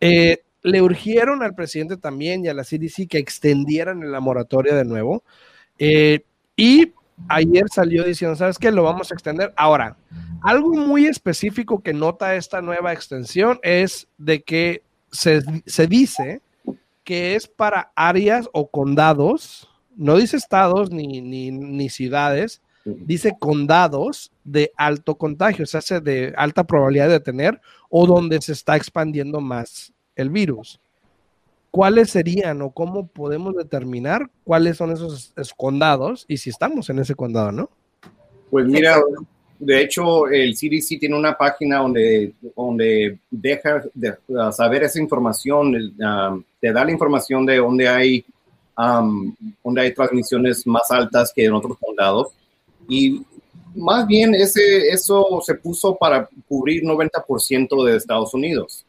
eh, 0.00 0.42
le 0.62 0.82
urgieron 0.82 1.42
al 1.42 1.54
presidente 1.54 1.98
también 1.98 2.44
y 2.44 2.48
a 2.48 2.54
la 2.54 2.64
CDC 2.64 3.06
que 3.08 3.18
extendieran 3.18 4.10
la 4.10 4.20
moratoria 4.20 4.74
de 4.74 4.84
nuevo. 4.84 5.22
Eh, 5.78 6.24
y 6.56 6.92
ayer 7.28 7.64
salió 7.70 8.04
diciendo, 8.04 8.36
¿sabes 8.36 8.58
qué? 8.58 8.70
Lo 8.70 8.82
vamos 8.82 9.10
a 9.10 9.14
extender. 9.14 9.52
Ahora, 9.56 9.96
algo 10.42 10.74
muy 10.74 11.06
específico 11.06 11.82
que 11.82 11.92
nota 11.92 12.34
esta 12.34 12.62
nueva 12.62 12.92
extensión 12.92 13.58
es 13.62 14.08
de 14.18 14.42
que 14.42 14.82
se, 15.10 15.42
se 15.66 15.86
dice 15.86 16.40
que 17.04 17.34
es 17.34 17.46
para 17.48 17.92
áreas 17.94 18.48
o 18.52 18.70
condados, 18.70 19.68
no 19.96 20.16
dice 20.16 20.36
estados 20.36 20.90
ni, 20.90 21.20
ni, 21.20 21.50
ni 21.50 21.88
ciudades, 21.88 22.62
dice 22.84 23.36
condados 23.38 24.32
de 24.44 24.72
alto 24.76 25.16
contagio, 25.16 25.64
o 25.64 25.66
sea, 25.66 26.00
de 26.00 26.32
alta 26.36 26.64
probabilidad 26.64 27.08
de 27.08 27.20
tener 27.20 27.60
o 27.88 28.06
donde 28.06 28.40
se 28.40 28.52
está 28.52 28.76
expandiendo 28.76 29.40
más 29.40 29.92
el 30.16 30.30
virus. 30.30 30.80
¿Cuáles 31.70 32.10
serían 32.10 32.62
o 32.62 32.70
cómo 32.70 33.06
podemos 33.06 33.54
determinar 33.54 34.28
cuáles 34.44 34.76
son 34.76 34.90
esos, 34.90 35.32
condados 35.56 36.24
y 36.26 36.38
si 36.38 36.50
estamos 36.50 36.90
en 36.90 36.98
ese 36.98 37.14
condado, 37.14 37.52
no? 37.52 37.70
Pues 38.50 38.66
mira, 38.66 39.00
de 39.60 39.82
hecho, 39.82 40.26
el 40.26 40.54
CDC 40.54 40.98
tiene 40.98 41.16
una 41.16 41.36
página 41.36 41.78
donde, 41.78 42.32
donde 42.56 43.18
deja 43.30 43.84
de, 43.94 44.14
saber 44.52 44.82
esa 44.82 45.00
información, 45.00 45.74
um, 45.74 46.42
te 46.60 46.72
da 46.72 46.84
la 46.84 46.90
información 46.90 47.46
de 47.46 47.58
dónde 47.58 47.86
hay, 47.86 48.24
um, 48.76 49.34
donde 49.62 49.82
hay 49.82 49.94
transmisiones 49.94 50.66
más 50.66 50.90
altas 50.90 51.32
que 51.32 51.44
en 51.44 51.52
otros 51.52 51.76
condados. 51.78 52.28
Y 52.88 53.22
más 53.74 54.06
bien 54.06 54.34
ese, 54.34 54.88
eso 54.88 55.40
se 55.44 55.54
puso 55.54 55.94
para 55.94 56.28
cubrir 56.48 56.82
90% 56.82 57.84
de 57.84 57.96
Estados 57.96 58.34
Unidos. 58.34 58.84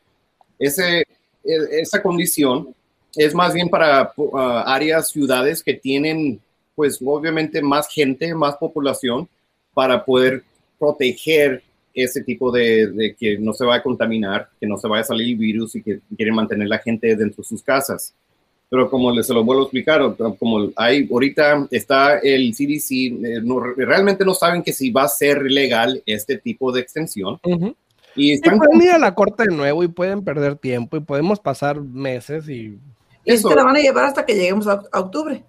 Ese, 0.58 1.06
esa 1.44 2.02
condición 2.02 2.74
es 3.16 3.34
más 3.34 3.54
bien 3.54 3.70
para 3.70 4.14
uh, 4.16 4.38
áreas, 4.66 5.10
ciudades 5.10 5.64
que 5.64 5.74
tienen, 5.74 6.40
pues 6.76 7.00
obviamente 7.04 7.62
más 7.62 7.88
gente, 7.90 8.34
más 8.34 8.56
población, 8.58 9.28
para 9.74 10.04
poder 10.04 10.44
proteger 10.80 11.64
ese 11.94 12.24
tipo 12.24 12.52
de, 12.52 13.16
que 13.20 13.38
no 13.38 13.54
se 13.54 13.66
va 13.66 13.76
a 13.76 13.84
contaminar, 13.84 14.50
que 14.60 14.68
no 14.68 14.78
se 14.78 14.88
vaya 14.88 15.02
a 15.02 15.06
salir 15.06 15.28
el 15.28 15.38
virus 15.38 15.76
y 15.76 15.84
que 15.84 16.00
quieren 16.16 16.36
mantener 16.36 16.68
la 16.68 16.80
gente 16.80 17.16
dentro 17.16 17.44
de 17.44 17.48
sus 17.48 17.62
casas. 17.62 18.14
Pero 18.70 18.90
como 18.90 19.12
les 19.12 19.28
lo 19.28 19.44
vuelvo 19.44 19.64
a 19.64 19.66
explicar, 19.66 20.16
como 20.40 20.72
hay 20.78 21.08
ahorita 21.12 21.68
está 21.72 22.20
el 22.20 22.54
CDC, 22.54 22.92
eh, 22.92 23.42
realmente 23.76 24.24
no 24.24 24.34
saben 24.34 24.64
que 24.64 24.72
si 24.72 24.90
va 24.90 25.04
a 25.04 25.10
ser 25.10 25.42
legal 25.44 26.02
este 26.06 26.38
tipo 26.38 26.72
de 26.72 26.80
extensión. 26.80 27.38
Y 28.16 28.34
están 28.34 28.58
pueden 28.58 28.82
ir 28.82 28.92
a 28.92 29.00
la 29.00 29.16
corte 29.16 29.44
de 29.44 29.56
nuevo 29.56 29.84
y 29.84 29.88
pueden 29.88 30.24
perder 30.24 30.56
tiempo 30.56 30.98
y 30.98 31.02
podemos 31.02 31.40
pasar 31.40 31.82
meses 31.82 32.48
y... 32.50 32.78
Eso. 33.24 33.54
la 33.54 33.64
van 33.64 33.76
a 33.76 33.80
llevar 33.80 34.06
hasta 34.06 34.26
que 34.26 34.34
lleguemos 34.34 34.68
a, 34.68 34.82
octubre. 34.94 35.44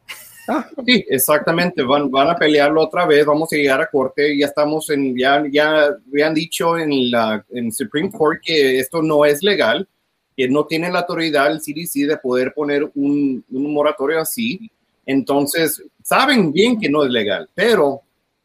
Ah, 0.46 0.66
sí, 0.84 1.04
exactamente. 1.08 1.82
Van, 1.82 2.10
van 2.10 2.28
a 2.28 2.36
pelearlo 2.36 2.82
otra 2.82 3.06
vez. 3.06 3.24
Vamos 3.24 3.50
a 3.52 3.56
llegar 3.56 3.80
a 3.80 3.86
corte. 3.86 4.36
Ya 4.36 4.46
estamos 4.46 4.90
en, 4.90 5.16
ya, 5.16 5.42
ya 5.50 5.86
habían 6.10 6.34
dicho 6.34 6.76
en 6.76 7.10
la 7.10 7.44
en 7.50 7.72
Supreme 7.72 8.10
Court 8.10 8.40
que 8.44 8.78
esto 8.78 9.00
no 9.00 9.24
es 9.24 9.42
legal, 9.42 9.88
que 10.36 10.48
no 10.48 10.66
tiene 10.66 10.90
la 10.90 11.00
autoridad 11.00 11.50
el 11.50 11.60
CDC 11.60 12.08
de 12.08 12.18
poder 12.18 12.52
poner 12.52 12.90
un, 12.94 13.42
un 13.50 13.72
moratorio 13.72 14.20
así. 14.20 14.70
Entonces, 15.06 15.82
saben 16.02 16.52
bien 16.52 16.78
que 16.78 16.90
no 16.90 17.04
es 17.04 17.10
legal, 17.10 17.48
pero 17.54 18.02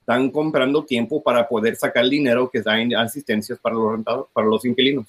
están 0.08 0.32
comprando 0.32 0.86
tiempo 0.86 1.22
para 1.22 1.50
poder 1.50 1.76
sacar 1.76 2.06
el 2.06 2.10
dinero 2.10 2.50
que 2.50 2.62
da 2.62 2.80
en 2.80 2.96
asistencias 2.96 3.60
para 3.60 3.76
los 3.76 3.92
rentados, 3.92 4.28
para 4.32 4.48
los 4.48 4.64
inquilinos. 4.64 5.06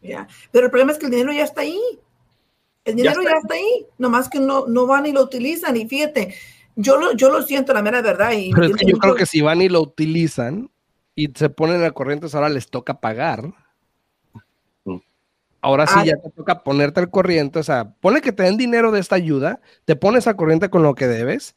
Ya, 0.00 0.26
pero 0.50 0.64
el 0.64 0.70
problema 0.70 0.92
es 0.92 0.98
que 0.98 1.04
el 1.04 1.10
dinero 1.10 1.32
ya 1.32 1.44
está 1.44 1.60
ahí. 1.60 1.78
El 2.86 2.96
dinero 2.96 3.20
ya 3.22 3.36
está, 3.42 3.54
ahí, 3.54 3.86
nomás 3.98 4.30
que 4.30 4.40
no, 4.40 4.66
no 4.68 4.86
van 4.86 5.04
y 5.04 5.12
lo 5.12 5.22
utilizan. 5.22 5.76
Y 5.76 5.86
fíjate, 5.86 6.34
yo 6.76 6.96
lo, 6.96 7.12
yo 7.12 7.28
lo 7.28 7.42
siento, 7.42 7.74
la 7.74 7.82
mera 7.82 8.00
verdad. 8.00 8.32
Y 8.32 8.52
pero 8.54 8.68
es 8.68 8.76
que 8.76 8.90
yo 8.90 8.96
creo 8.96 9.14
que 9.16 9.26
si 9.26 9.42
van 9.42 9.60
y 9.60 9.68
lo 9.68 9.82
utilizan 9.82 10.70
y 11.14 11.28
se 11.34 11.50
ponen 11.50 11.84
a 11.84 11.90
corriente, 11.90 12.26
ahora 12.32 12.48
les 12.48 12.70
toca 12.70 12.98
pagar. 12.98 13.52
Mm. 14.84 14.96
Ahora 15.60 15.86
sí 15.86 15.94
ah, 15.98 16.04
ya 16.06 16.16
te 16.16 16.30
toca 16.30 16.62
ponerte 16.62 17.00
al 17.00 17.10
corriente, 17.10 17.58
o 17.58 17.62
sea, 17.62 17.90
pone 18.00 18.22
que 18.22 18.32
te 18.32 18.44
den 18.44 18.56
dinero 18.56 18.92
de 18.92 19.00
esta 19.00 19.16
ayuda, 19.16 19.60
te 19.84 19.94
pones 19.94 20.26
a 20.26 20.36
corriente 20.36 20.70
con 20.70 20.82
lo 20.82 20.94
que 20.94 21.06
debes 21.06 21.54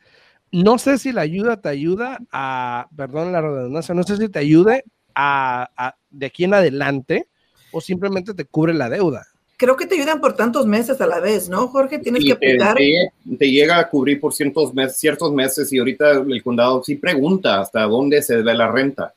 no 0.52 0.78
sé 0.78 0.98
si 0.98 1.12
la 1.12 1.22
ayuda 1.22 1.62
te 1.62 1.70
ayuda 1.70 2.20
a, 2.32 2.88
perdón 2.96 3.32
la 3.32 3.42
redundancia, 3.42 3.94
no 3.94 4.04
sé 4.04 4.18
si 4.18 4.30
te 4.30 4.40
ayude 4.40 4.84
a, 5.16 5.96
de 6.10 6.26
aquí 6.26 6.46
en 6.46 6.54
adelante 6.54 7.28
o 7.72 7.82
simplemente 7.82 8.34
te 8.34 8.46
cubre 8.46 8.74
la 8.74 8.90
deuda. 8.90 9.28
Creo 9.58 9.76
que 9.76 9.86
te 9.86 9.96
ayudan 9.96 10.22
por 10.22 10.34
tantos 10.34 10.66
meses 10.66 11.02
a 11.02 11.08
la 11.08 11.20
vez, 11.20 11.50
¿no, 11.50 11.68
Jorge? 11.68 12.00
Tienes 12.00 12.24
que 12.24 12.32
aplicar. 12.32 12.78
Te, 12.78 13.52
llega 13.52 13.78
a 13.78 13.90
cubrir 13.90 14.20
por 14.20 14.34
ciertos 14.34 14.74
meses, 14.74 14.98
ciertos 14.98 15.34
meses 15.34 15.72
y 15.74 15.80
ahorita 15.80 16.12
el 16.12 16.42
condado 16.42 16.82
sí 16.82 16.96
pregunta 16.96 17.60
hasta 17.60 17.82
dónde 17.84 18.22
se 18.22 18.38
debe 18.38 18.54
la 18.54 18.72
renta. 18.72 19.14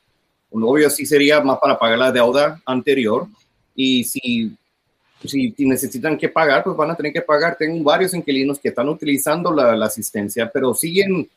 Un 0.51 0.63
obvio 0.63 0.89
sí 0.89 1.05
sería 1.05 1.41
más 1.41 1.59
para 1.59 1.79
pagar 1.79 1.97
la 1.97 2.11
deuda 2.11 2.61
anterior 2.65 3.27
y 3.73 4.03
si 4.03 4.51
si 5.25 5.53
necesitan 5.59 6.17
que 6.17 6.29
pagar, 6.29 6.63
pues 6.63 6.75
van 6.75 6.91
a 6.91 6.95
tener 6.95 7.13
que 7.13 7.21
pagar. 7.21 7.55
Tengo 7.57 7.83
varios 7.83 8.13
inquilinos 8.13 8.59
que 8.59 8.69
están 8.69 8.89
utilizando 8.89 9.51
la, 9.51 9.85
asistencia, 9.85 10.49
pero 10.51 10.73
siguen 10.73 11.29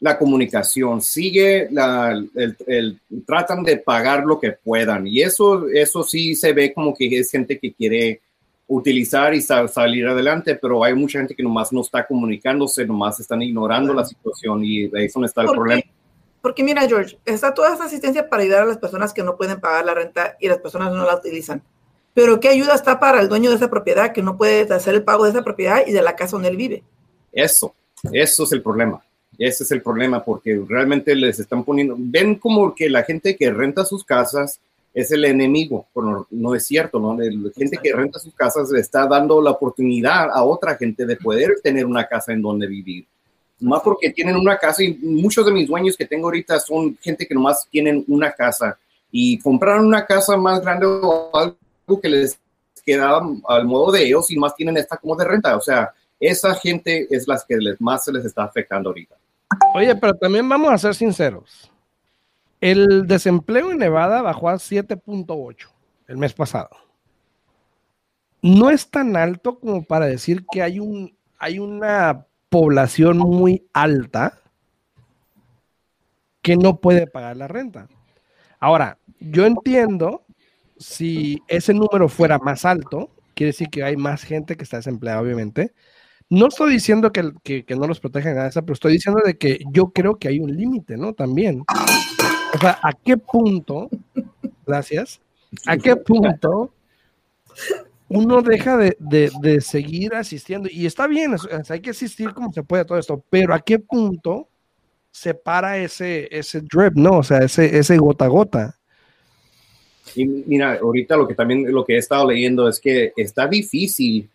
la 0.00 0.18
comunicación, 0.18 1.00
sigue 1.00 1.68
la, 1.70 2.22
el, 2.34 3.00
tratan 3.26 3.62
de 3.62 3.78
pagar 3.78 4.24
lo 4.24 4.38
que 4.38 4.52
puedan. 4.52 5.06
Y 5.06 5.22
eso, 5.22 5.68
eso 5.68 6.02
sí 6.02 6.34
se 6.34 6.52
ve 6.52 6.72
como 6.72 6.94
que 6.94 7.18
es 7.18 7.30
gente 7.30 7.58
que 7.58 7.72
quiere 7.72 8.20
utilizar 8.66 9.34
y 9.34 9.42
salir 9.42 10.06
adelante, 10.06 10.54
pero 10.56 10.82
hay 10.82 10.94
mucha 10.94 11.18
gente 11.18 11.34
que 11.34 11.42
nomás 11.42 11.72
no 11.72 11.82
está 11.82 12.06
comunicándose, 12.06 12.86
nomás 12.86 13.20
están 13.20 13.42
ignorando 13.42 13.92
la 13.92 14.04
situación 14.04 14.64
y 14.64 14.84
ahí 14.84 15.04
es 15.04 15.12
donde 15.12 15.26
está 15.26 15.42
el 15.42 15.48
problema. 15.48 15.82
Porque 16.40 16.62
mira, 16.62 16.86
George, 16.86 17.18
está 17.24 17.54
toda 17.54 17.72
esta 17.72 17.84
asistencia 17.84 18.28
para 18.28 18.42
ayudar 18.42 18.62
a 18.62 18.66
las 18.66 18.76
personas 18.76 19.14
que 19.14 19.22
no 19.22 19.36
pueden 19.36 19.60
pagar 19.60 19.84
la 19.86 19.94
renta 19.94 20.36
y 20.38 20.48
las 20.48 20.58
personas 20.58 20.92
no 20.92 21.06
la 21.06 21.16
utilizan. 21.16 21.62
Pero 22.14 22.38
¿qué 22.38 22.48
ayuda 22.48 22.74
está 22.74 23.00
para 23.00 23.20
el 23.20 23.28
dueño 23.28 23.50
de 23.50 23.56
esa 23.56 23.68
propiedad 23.68 24.12
que 24.12 24.22
no 24.22 24.36
puede 24.36 24.72
hacer 24.72 24.94
el 24.94 25.02
pago 25.02 25.24
de 25.24 25.30
esa 25.30 25.42
propiedad 25.42 25.84
y 25.84 25.92
de 25.92 26.00
la 26.00 26.14
casa 26.14 26.32
donde 26.32 26.48
él 26.48 26.56
vive? 26.56 26.84
Eso, 27.32 27.74
eso 28.12 28.44
es 28.44 28.52
el 28.52 28.62
problema. 28.62 29.04
Ese 29.36 29.64
es 29.64 29.70
el 29.72 29.82
problema 29.82 30.22
porque 30.22 30.62
realmente 30.68 31.14
les 31.16 31.40
están 31.40 31.64
poniendo, 31.64 31.96
ven 31.98 32.36
como 32.36 32.72
que 32.72 32.88
la 32.88 33.02
gente 33.02 33.36
que 33.36 33.50
renta 33.50 33.84
sus 33.84 34.04
casas 34.04 34.60
es 34.92 35.10
el 35.10 35.24
enemigo, 35.24 35.88
pero 35.92 36.24
no, 36.30 36.54
es 36.54 36.64
cierto, 36.64 37.00
¿no? 37.00 37.18
La 37.18 37.50
gente 37.52 37.78
que 37.82 37.92
renta 37.92 38.20
sus 38.20 38.32
casas 38.32 38.70
le 38.70 38.78
está 38.78 39.08
dando 39.08 39.42
la 39.42 39.50
oportunidad 39.50 40.30
a 40.32 40.44
otra 40.44 40.76
gente 40.76 41.04
de 41.04 41.16
poder 41.16 41.56
tener 41.64 41.84
una 41.84 42.06
casa 42.06 42.32
en 42.32 42.40
donde 42.40 42.68
vivir. 42.68 43.04
Más 43.58 43.82
porque 43.82 44.10
tienen 44.10 44.36
una 44.36 44.56
casa 44.56 44.84
y 44.84 44.94
muchos 44.94 45.44
de 45.46 45.52
mis 45.52 45.66
dueños 45.66 45.96
que 45.96 46.06
tengo 46.06 46.28
ahorita 46.28 46.60
son 46.60 46.96
gente 47.00 47.26
que 47.26 47.34
nomás 47.34 47.66
tienen 47.68 48.04
una 48.06 48.30
casa 48.30 48.78
y 49.10 49.38
compraron 49.38 49.86
una 49.86 50.06
casa 50.06 50.36
más 50.36 50.60
grande 50.60 50.86
o 50.86 51.30
algo 51.36 51.56
que 52.00 52.08
les 52.08 52.40
queda 52.84 53.20
al 53.48 53.64
modo 53.64 53.92
de 53.92 54.04
ellos 54.04 54.30
y 54.30 54.36
más 54.36 54.54
tienen 54.54 54.76
esta 54.76 54.96
como 54.96 55.16
de 55.16 55.24
renta. 55.24 55.56
O 55.56 55.60
sea, 55.60 55.92
esa 56.20 56.54
gente 56.54 57.06
es 57.10 57.26
las 57.26 57.44
que 57.44 57.56
les, 57.56 57.80
más 57.80 58.04
se 58.04 58.12
les 58.12 58.24
está 58.24 58.44
afectando 58.44 58.90
ahorita. 58.90 59.16
Oye, 59.74 59.94
pero 59.96 60.14
también 60.14 60.48
vamos 60.48 60.72
a 60.72 60.78
ser 60.78 60.94
sinceros. 60.94 61.70
El 62.60 63.06
desempleo 63.06 63.70
en 63.70 63.78
Nevada 63.78 64.22
bajó 64.22 64.48
a 64.48 64.54
7.8 64.54 65.68
el 66.08 66.16
mes 66.16 66.32
pasado. 66.32 66.70
No 68.40 68.70
es 68.70 68.90
tan 68.90 69.16
alto 69.16 69.58
como 69.58 69.84
para 69.84 70.06
decir 70.06 70.44
que 70.50 70.62
hay, 70.62 70.78
un, 70.78 71.16
hay 71.38 71.58
una 71.58 72.26
población 72.50 73.18
muy 73.18 73.66
alta 73.72 74.38
que 76.42 76.56
no 76.56 76.76
puede 76.76 77.06
pagar 77.06 77.36
la 77.36 77.48
renta. 77.48 77.88
Ahora, 78.60 78.98
yo 79.18 79.46
entiendo 79.46 80.23
si 80.76 81.42
ese 81.48 81.74
número 81.74 82.08
fuera 82.08 82.38
más 82.38 82.64
alto, 82.64 83.10
quiere 83.34 83.52
decir 83.52 83.68
que 83.68 83.84
hay 83.84 83.96
más 83.96 84.22
gente 84.22 84.56
que 84.56 84.64
está 84.64 84.78
desempleada, 84.78 85.20
obviamente. 85.20 85.72
No 86.30 86.48
estoy 86.48 86.72
diciendo 86.72 87.12
que, 87.12 87.32
que, 87.42 87.76
no 87.76 87.86
los 87.86 88.00
protejan 88.00 88.38
a 88.38 88.46
esa, 88.46 88.62
pero 88.62 88.72
estoy 88.72 88.94
diciendo 88.94 89.20
de 89.24 89.36
que 89.36 89.60
yo 89.70 89.90
creo 89.90 90.18
que 90.18 90.28
hay 90.28 90.40
un 90.40 90.56
límite, 90.56 90.96
¿no? 90.96 91.12
También. 91.12 91.64
O 92.54 92.58
sea, 92.58 92.78
¿a 92.82 92.92
qué 92.92 93.16
punto, 93.16 93.90
gracias, 94.66 95.20
a 95.66 95.76
qué 95.76 95.96
punto 95.96 96.72
uno 98.08 98.42
deja 98.42 98.76
de, 98.76 98.96
de, 98.98 99.60
seguir 99.60 100.14
asistiendo? 100.14 100.68
Y 100.72 100.86
está 100.86 101.06
bien, 101.06 101.36
hay 101.68 101.80
que 101.80 101.90
asistir 101.90 102.32
como 102.32 102.52
se 102.52 102.62
puede 102.62 102.82
a 102.82 102.86
todo 102.86 102.98
esto, 102.98 103.22
pero 103.28 103.54
¿a 103.54 103.60
qué 103.60 103.78
punto 103.78 104.48
se 105.10 105.34
para 105.34 105.78
ese, 105.78 106.28
ese 106.36 106.60
drip, 106.60 106.94
¿no? 106.94 107.18
O 107.18 107.22
sea, 107.22 107.38
ese, 107.38 107.78
ese 107.78 107.98
gota 107.98 108.24
a 108.24 108.28
gota. 108.28 108.78
Y 110.14 110.26
mira, 110.26 110.78
ahorita 110.80 111.16
lo 111.16 111.26
que 111.26 111.34
también 111.34 111.72
lo 111.72 111.84
que 111.84 111.94
he 111.94 111.98
estado 111.98 112.30
leyendo 112.30 112.68
es 112.68 112.78
que 112.80 113.12
está 113.16 113.46
difícil 113.46 114.28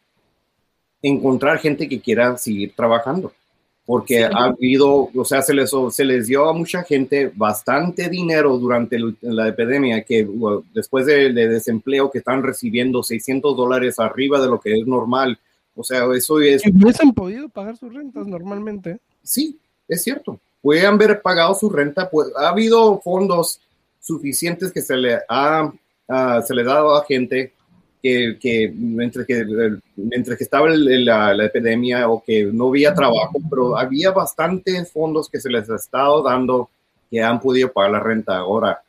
encontrar 1.02 1.60
gente 1.60 1.88
que 1.88 2.00
quiera 2.00 2.38
seguir 2.38 2.74
trabajando. 2.76 3.32
porque 3.86 4.24
ha 4.24 4.44
habido, 4.44 5.10
o 5.16 5.26
sea, 5.26 5.42
se 5.42 5.52
les, 5.52 5.72
se 5.90 6.06
les 6.06 6.28
dio 6.28 6.48
a 6.48 6.54
mucha 6.54 6.84
gente 6.84 7.32
bastante 7.36 8.08
dinero 8.08 8.56
durante 8.60 9.00
la 9.22 9.48
epidemia, 9.48 10.04
que 10.04 10.28
después 10.76 11.08
de, 11.08 11.34
desempleo 11.34 12.12
que 12.12 12.20
están 12.20 12.44
recibiendo 12.44 13.02
600 13.02 13.58
dólares 13.58 13.98
arriba 13.98 14.40
de 14.40 14.48
lo 14.48 14.60
que 14.60 14.78
es 14.78 14.86
normal. 14.86 15.40
O 15.76 15.84
sea, 15.84 16.06
eso 16.16 16.40
es... 16.40 16.64
¿Y 16.68 16.70
hubiesen 16.70 17.14
podido 17.14 17.50
pagar 17.50 17.78
sus 17.78 17.92
rentas 17.92 18.28
normalmente. 18.28 19.00
Sí, 19.24 19.58
es 19.88 20.04
cierto. 20.04 20.40
Pueden 20.62 20.86
haber 20.86 21.20
pagado 21.24 21.56
su 21.56 21.68
renta. 21.68 22.12
Pues, 22.12 22.28
ha 22.38 22.50
habido 22.50 23.00
fondos 23.02 23.60
suficientes 24.10 24.72
que 24.72 24.82
se 24.82 24.98
le 24.98 25.20
ha 25.30 25.72
se 26.44 26.56
le 26.56 26.62
ha 26.64 26.66
dado 26.66 26.96
a 26.96 27.06
gente 27.06 27.54
que, 28.02 28.38
que, 28.40 28.74
mientras, 28.76 29.28
que 29.28 29.46
mientras 29.96 30.38
que 30.38 30.44
estaba 30.44 30.70
la, 30.70 31.34
la, 31.36 31.46
epidemia 31.46 32.10
o 32.10 32.24
que 32.24 32.46
no 32.46 32.70
había 32.70 32.94
trabajo, 32.94 33.38
pero 33.50 33.78
había 33.78 34.12
bastantes 34.12 34.92
fondos 34.92 35.30
que 35.30 35.40
se 35.40 35.50
les 35.50 35.70
ha 35.70 35.76
estado 35.76 36.24
dando 36.24 36.70
que 37.12 37.22
han 37.22 37.40
podido 37.40 37.72
pagar 37.72 37.92
la 37.92 38.00
renta. 38.00 38.38
Ahora, 38.38 38.82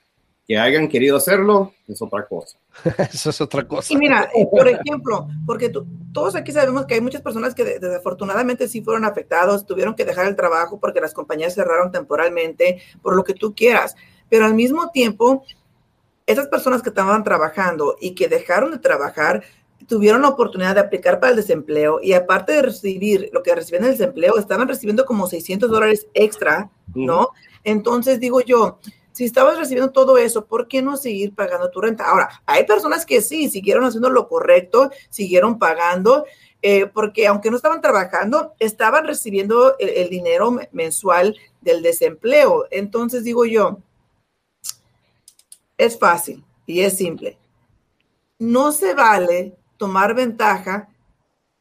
que 0.47 0.59
hayan 0.59 0.89
querido 0.89 1.17
hacerlo 1.17 1.73
es 1.87 2.01
otra 2.03 2.27
cosa. 2.27 2.59
Eso 3.13 3.31
es 3.31 3.41
otra 3.41 3.67
cosa. 3.67 3.93
Y 3.93 3.97
mira, 3.97 4.29
eh, 4.35 4.47
por 4.51 4.67
ejemplo, 4.69 5.29
porque 5.47 5.73
todos 6.13 6.35
aquí 6.37 6.53
sabemos 6.53 6.87
que 6.87 6.95
hay 6.95 7.01
muchas 7.01 7.23
personas 7.23 7.55
que 7.55 7.79
desafortunadamente 7.79 8.69
sí 8.69 8.83
fueron 8.83 9.05
afectados, 9.05 9.67
tuvieron 9.67 9.95
que 9.95 10.05
dejar 10.05 10.27
el 10.27 10.37
trabajo 10.37 10.79
porque 10.81 11.01
las 11.01 11.15
compañías 11.15 11.55
cerraron 11.55 11.93
temporalmente, 11.93 12.81
por 13.03 13.17
lo 13.17 13.25
que 13.25 13.35
tú 13.35 13.55
quieras, 13.55 13.97
pero 14.31 14.47
al 14.47 14.55
mismo 14.55 14.91
tiempo 14.91 15.45
esas 16.27 16.49
personas 16.49 16.83
que 16.83 16.89
estaban 16.89 17.25
trabajando 17.25 17.97
y 18.01 18.15
que 18.15 18.29
dejaron 18.29 18.71
de 18.71 18.79
trabajar 18.79 19.43
tuvieron 19.87 20.23
la 20.23 20.29
oportunidad 20.29 20.75
de 20.75 20.81
aplicar 20.81 21.19
para 21.19 21.31
el 21.31 21.37
desempleo 21.37 22.01
y 22.03 22.13
aparte 22.13 22.53
de 22.53 22.63
recibir 22.63 23.31
lo 23.33 23.43
que 23.43 23.55
recibían 23.55 23.85
el 23.85 23.93
desempleo, 23.93 24.39
estaban 24.39 24.69
recibiendo 24.69 25.05
como 25.05 25.27
600 25.27 25.69
dólares 25.69 26.07
extra, 26.15 26.71
¿no? 26.95 27.31
Entonces 27.65 28.21
digo 28.21 28.41
yo, 28.41 28.79
si 29.13 29.25
estabas 29.25 29.59
recibiendo 29.59 29.91
todo 29.91 30.19
eso, 30.19 30.47
¿por 30.47 30.69
qué 30.69 30.83
no 30.83 30.97
seguir 30.97 31.35
pagando 31.35 31.71
tu 31.71 31.81
renta? 31.81 32.09
Ahora, 32.09 32.29
hay 32.47 32.65
personas 32.65 33.05
que 33.05 33.21
sí, 33.21 33.51
siguieron 33.51 33.85
haciendo 33.85 34.11
lo 34.11 34.29
correcto, 34.29 34.91
siguieron 35.09 35.59
pagando, 35.59 36.25
eh, 36.63 36.87
porque 36.87 37.27
aunque 37.27 37.51
no 37.51 37.57
estaban 37.57 37.81
trabajando, 37.81 38.55
estaban 38.61 39.07
recibiendo 39.07 39.77
el 39.79 40.09
dinero 40.09 40.57
mensual 40.73 41.37
del 41.61 41.83
desempleo. 41.83 42.67
Entonces 42.71 43.25
digo 43.25 43.45
yo, 43.45 43.81
es 45.81 45.99
fácil 45.99 46.45
y 46.67 46.81
es 46.81 46.97
simple. 46.97 47.39
No 48.39 48.73
se 48.73 48.95
vale 48.95 49.55
tomar 49.77 50.15
ventaja 50.15 50.89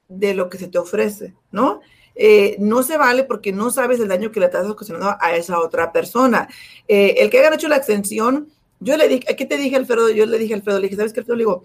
de 0.07 0.33
lo 0.33 0.49
que 0.49 0.57
se 0.57 0.67
te 0.67 0.77
ofrece, 0.77 1.33
¿no? 1.51 1.81
Eh, 2.15 2.57
no 2.59 2.83
se 2.83 2.97
vale 2.97 3.23
porque 3.23 3.53
no 3.53 3.71
sabes 3.71 3.99
el 3.99 4.09
daño 4.09 4.31
que 4.31 4.41
le 4.41 4.47
estás 4.47 4.67
ocasionando 4.67 5.15
a 5.19 5.35
esa 5.35 5.59
otra 5.59 5.91
persona. 5.91 6.49
Eh, 6.87 7.15
el 7.19 7.29
que 7.29 7.39
hayan 7.39 7.53
hecho 7.53 7.69
la 7.69 7.77
extensión, 7.77 8.49
yo 8.81 8.97
le 8.97 9.07
dije, 9.07 9.35
¿qué 9.35 9.45
te 9.45 9.57
dije, 9.57 9.77
Alfredo? 9.77 10.09
Yo 10.09 10.25
le 10.25 10.37
dije, 10.37 10.53
Alfredo, 10.53 10.79
le 10.79 10.87
dije, 10.87 10.97
¿sabes 10.97 11.13
qué, 11.13 11.21
Alfredo? 11.21 11.37
Le 11.37 11.43
digo, 11.43 11.63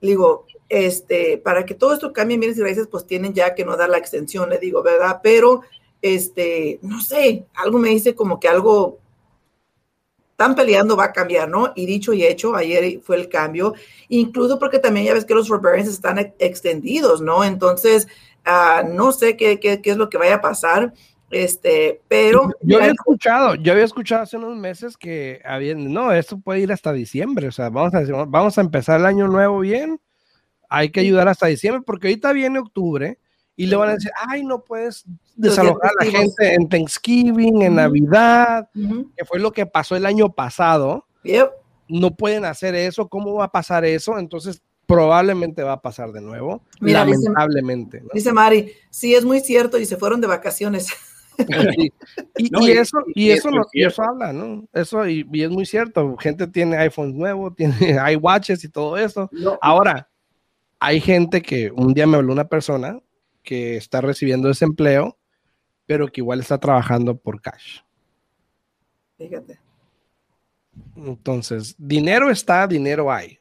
digo, 0.00 0.46
este, 0.68 1.38
para 1.38 1.66
que 1.66 1.74
todo 1.74 1.94
esto 1.94 2.12
cambie 2.12 2.34
en 2.34 2.40
bienes 2.40 2.58
y 2.58 2.62
raíces, 2.62 2.86
pues 2.86 3.06
tienen 3.06 3.34
ya 3.34 3.54
que 3.54 3.64
no 3.64 3.76
dar 3.76 3.88
la 3.88 3.98
extensión, 3.98 4.50
le 4.50 4.58
digo, 4.58 4.82
¿verdad? 4.82 5.20
Pero, 5.22 5.62
este, 6.00 6.78
no 6.82 7.00
sé, 7.00 7.46
algo 7.54 7.78
me 7.78 7.88
dice 7.88 8.14
como 8.14 8.38
que 8.38 8.48
algo 8.48 8.98
están 10.38 10.54
peleando 10.54 10.96
va 10.96 11.06
a 11.06 11.12
cambiar, 11.12 11.48
¿no? 11.48 11.72
Y 11.74 11.84
dicho 11.84 12.12
y 12.12 12.22
hecho, 12.22 12.54
ayer 12.54 13.00
fue 13.02 13.16
el 13.16 13.28
cambio, 13.28 13.74
incluso 14.08 14.56
porque 14.56 14.78
también 14.78 15.06
ya 15.06 15.14
ves 15.14 15.24
que 15.24 15.34
los 15.34 15.48
forbearance 15.48 15.90
están 15.90 16.32
extendidos, 16.38 17.20
¿no? 17.20 17.42
Entonces, 17.42 18.06
uh, 18.46 18.86
no 18.88 19.10
sé 19.10 19.36
qué, 19.36 19.58
qué, 19.58 19.82
qué, 19.82 19.90
es 19.90 19.96
lo 19.96 20.08
que 20.08 20.16
vaya 20.16 20.36
a 20.36 20.40
pasar, 20.40 20.94
este, 21.32 22.02
pero... 22.06 22.52
Yo 22.62 22.78
había 22.78 22.92
escuchado, 22.92 23.56
yo 23.56 23.72
había 23.72 23.82
escuchado 23.84 24.22
hace 24.22 24.36
unos 24.36 24.56
meses 24.56 24.96
que 24.96 25.42
había, 25.44 25.74
no, 25.74 26.12
esto 26.12 26.38
puede 26.38 26.60
ir 26.60 26.70
hasta 26.70 26.92
diciembre, 26.92 27.48
o 27.48 27.52
sea, 27.52 27.68
vamos 27.70 27.92
a, 27.94 28.02
vamos 28.28 28.58
a 28.58 28.60
empezar 28.60 29.00
el 29.00 29.06
año 29.06 29.26
nuevo 29.26 29.58
bien, 29.58 30.00
hay 30.68 30.90
que 30.90 31.00
ayudar 31.00 31.26
hasta 31.26 31.48
diciembre, 31.48 31.82
porque 31.84 32.06
ahorita 32.06 32.32
viene 32.32 32.60
octubre, 32.60 33.18
y 33.58 33.66
le 33.66 33.74
van 33.74 33.88
a 33.88 33.94
decir, 33.94 34.12
ay, 34.28 34.44
no 34.44 34.62
puedes 34.62 35.04
desalojar 35.34 35.90
a 35.90 36.04
la 36.04 36.10
gente 36.12 36.54
en 36.54 36.68
Thanksgiving, 36.68 37.62
en 37.62 37.74
Navidad, 37.74 38.68
que 38.72 39.24
fue 39.24 39.40
lo 39.40 39.50
que 39.50 39.66
pasó 39.66 39.96
el 39.96 40.06
año 40.06 40.32
pasado. 40.32 41.08
No 41.88 42.14
pueden 42.14 42.44
hacer 42.44 42.76
eso, 42.76 43.08
¿cómo 43.08 43.34
va 43.34 43.46
a 43.46 43.50
pasar 43.50 43.84
eso? 43.84 44.16
Entonces, 44.16 44.62
probablemente 44.86 45.64
va 45.64 45.72
a 45.72 45.82
pasar 45.82 46.12
de 46.12 46.20
nuevo, 46.20 46.62
lamentablemente. 46.78 48.04
Dice, 48.14 48.32
Mari, 48.32 48.70
sí, 48.90 49.12
es 49.16 49.24
muy 49.24 49.40
cierto, 49.40 49.76
y 49.76 49.86
se 49.86 49.96
fueron 49.96 50.20
de 50.20 50.28
vacaciones. 50.28 50.88
Y, 52.36 52.72
eso, 52.72 52.98
y, 53.14 53.30
eso, 53.30 53.48
eso 53.72 54.02
habla, 54.02 54.32
¿no? 54.32 54.66
Eso, 54.72 55.06
y, 55.06 55.24
es 55.32 55.50
muy 55.50 55.66
cierto, 55.66 56.16
gente 56.16 56.48
tiene 56.48 56.76
iPhones 56.78 57.14
nuevos, 57.14 57.54
tiene 57.56 57.96
iWatches 58.12 58.64
y 58.64 58.68
todo 58.68 58.96
eso. 58.96 59.30
Ahora, 59.60 60.08
hay 60.80 61.00
gente 61.00 61.40
que 61.40 61.70
un 61.70 61.94
día 61.94 62.08
me 62.08 62.16
habló 62.16 62.32
una 62.32 62.48
persona 62.48 63.00
que 63.48 63.78
está 63.78 64.02
recibiendo 64.02 64.48
desempleo, 64.48 65.16
pero 65.86 66.06
que 66.08 66.20
igual 66.20 66.40
está 66.40 66.58
trabajando 66.58 67.16
por 67.16 67.40
cash. 67.40 67.80
Fíjate. 69.16 69.58
Entonces, 70.94 71.74
dinero 71.78 72.30
está, 72.30 72.66
dinero 72.66 73.10
hay. 73.10 73.38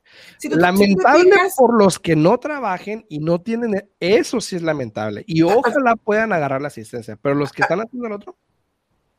lamentable 0.49 1.35
por 1.57 1.77
los 1.77 1.99
que 1.99 2.15
no 2.15 2.37
trabajen 2.37 3.05
y 3.09 3.19
no 3.19 3.41
tienen, 3.41 3.85
eso 3.99 4.39
sí 4.39 4.55
es 4.55 4.61
lamentable. 4.61 5.25
Y 5.27 5.41
ojalá 5.41 5.97
puedan 5.97 6.31
agarrar 6.31 6.61
la 6.61 6.69
asistencia, 6.69 7.19
pero 7.21 7.35
los 7.35 7.51
que 7.51 7.63
están 7.63 7.81
haciendo 7.81 8.07
el 8.07 8.13
otro. 8.13 8.37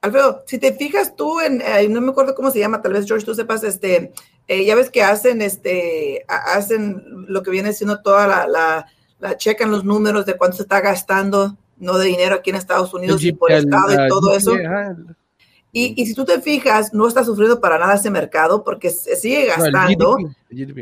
Alfredo, 0.01 0.42
si 0.46 0.57
te 0.59 0.72
fijas 0.72 1.14
tú 1.16 1.38
en, 1.40 1.61
eh, 1.61 1.87
no 1.90 2.01
me 2.01 2.12
acuerdo 2.12 2.35
cómo 2.35 2.51
se 2.51 2.61
llama, 2.61 2.81
tal 2.81 2.94
vez 2.94 3.07
George, 3.07 3.27
tú 3.27 3.35
sepas, 3.35 3.62
este, 3.62 4.14
eh, 4.46 4.64
ya 4.64 4.74
ves 4.74 4.88
que 4.88 5.03
hacen, 5.03 5.42
este, 5.42 6.24
hacen 6.29 7.27
lo 7.29 7.42
que 7.42 7.51
viene 7.51 7.74
siendo 7.74 8.01
toda 8.01 8.27
la 8.27 8.46
la 8.46 8.87
checan 9.37 9.70
los 9.70 9.85
números 9.85 10.26
de 10.26 10.37
cuánto 10.37 10.57
se 10.57 10.62
está 10.62 10.81
gastando, 10.81 11.57
no 11.78 11.98
de 11.98 12.07
dinero 12.07 12.37
aquí 12.37 12.50
en 12.50 12.57
Estados 12.57 12.92
Unidos 12.94 13.22
y 13.22 13.33
por 13.33 13.52
estado 13.52 13.92
y 13.92 14.09
todo 14.09 14.35
eso. 14.35 14.54
Y, 15.70 16.00
y, 16.00 16.07
si 16.07 16.14
tú 16.14 16.24
te 16.24 16.40
fijas, 16.40 16.94
no 16.94 17.07
está 17.07 17.24
sufriendo 17.24 17.61
para 17.61 17.78
nada 17.78 17.94
ese 17.94 18.11
mercado 18.11 18.64
porque 18.64 18.90
se 18.90 19.16
sigue 19.16 19.46
gastando. 19.46 20.16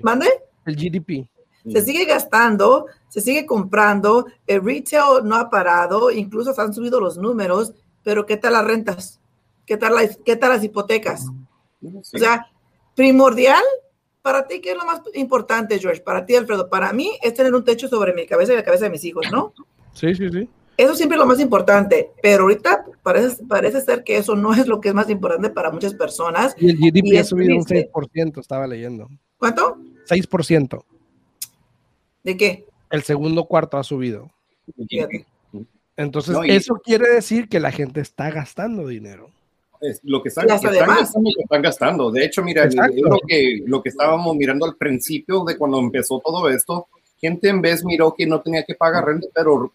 ¿Mande? 0.03 0.29
El 0.65 0.77
GDP. 0.77 1.29
Se 1.73 1.83
sigue 1.83 2.05
gastando, 2.05 2.87
se 3.09 3.21
sigue 3.21 3.45
comprando, 3.45 4.27
el 4.47 4.65
retail 4.65 5.25
no 5.25 5.35
ha 5.35 5.51
parado, 5.51 6.13
incluso 6.13 6.55
se 6.55 6.61
han 6.61 6.73
subido 6.73 7.01
los 7.01 7.19
números, 7.19 7.73
pero 8.05 8.25
¿qué 8.25 8.37
tal 8.37 8.53
las 8.53 8.65
rentas? 8.65 9.21
¿Qué 9.67 9.77
tal, 9.77 9.95
qué 10.25 10.37
tal 10.37 10.51
las 10.51 10.63
hipotecas? 10.63 11.27
O 11.83 12.19
sea, 12.19 12.47
primordial 12.95 13.63
para 14.27 14.45
ti, 14.45 14.61
¿qué 14.61 14.73
es 14.73 14.77
lo 14.77 14.85
más 14.85 15.03
importante, 15.15 15.79
George? 15.79 16.01
Para 16.01 16.27
ti, 16.27 16.35
Alfredo. 16.35 16.69
Para 16.69 16.93
mí 16.93 17.13
es 17.23 17.33
tener 17.33 17.55
un 17.55 17.63
techo 17.63 17.87
sobre 17.87 18.13
mi 18.13 18.27
cabeza 18.27 18.53
y 18.53 18.57
la 18.57 18.65
cabeza 18.65 18.87
de 18.87 18.91
mis 18.91 19.05
hijos, 19.05 19.25
¿no? 19.31 19.55
Sí, 19.93 20.17
sí, 20.17 20.29
sí. 20.29 20.49
Eso 20.77 20.97
siempre 20.97 21.15
es 21.15 21.21
lo 21.21 21.29
más 21.29 21.39
importante, 21.39 22.11
pero 22.21 22.43
ahorita 22.43 22.87
parece, 23.05 23.45
parece 23.45 23.81
ser 23.83 24.03
que 24.03 24.17
eso 24.17 24.35
no 24.35 24.53
es 24.53 24.67
lo 24.67 24.81
que 24.81 24.89
es 24.89 24.95
más 24.97 25.09
importante 25.09 25.51
para 25.51 25.71
muchas 25.71 25.95
personas. 25.95 26.57
Y 26.59 26.71
el 26.71 26.77
GDP 26.77 27.21
ha 27.21 27.23
subido 27.23 27.55
un 27.55 27.65
6%, 27.65 28.41
estaba 28.41 28.67
leyendo. 28.67 29.09
¿Cuánto? 29.39 29.79
6%. 30.09 30.85
¿De 32.25 32.37
qué? 32.37 32.67
El 32.91 33.05
segundo 33.05 33.45
cuarto 33.45 33.79
ha 33.79 33.85
subido. 33.85 34.33
Entonces, 35.97 36.37
eso 36.49 36.75
quiere 36.83 37.09
decir 37.15 37.49
que 37.49 37.61
la 37.61 37.71
gente 37.71 38.01
está 38.01 38.33
gastando 38.33 38.89
dinero 38.89 39.31
lo 40.05 40.23
que 40.23 40.29
están, 40.29 40.49
están, 40.49 41.63
gastando, 41.63 42.11
De 42.11 42.25
hecho, 42.25 42.43
mira, 42.43 42.67
lo 42.67 43.19
que, 43.27 43.63
lo 43.65 43.83
que 43.83 43.89
estábamos 43.91 44.35
mirando 44.37 44.67
al 44.67 44.77
principio 44.77 45.45
de 45.45 45.57
cuando 45.57 45.79
empezó 45.79 46.21
todo 46.21 46.49
esto, 46.49 46.89
gente 47.21 47.49
en 47.49 47.61
vez 47.61 47.85
miró 47.85 48.15
que 48.15 48.27
no 48.27 48.41
tenía 48.41 48.65
que 48.65 48.75
pagar 48.75 49.05
renta, 49.05 49.27
pero 49.35 49.73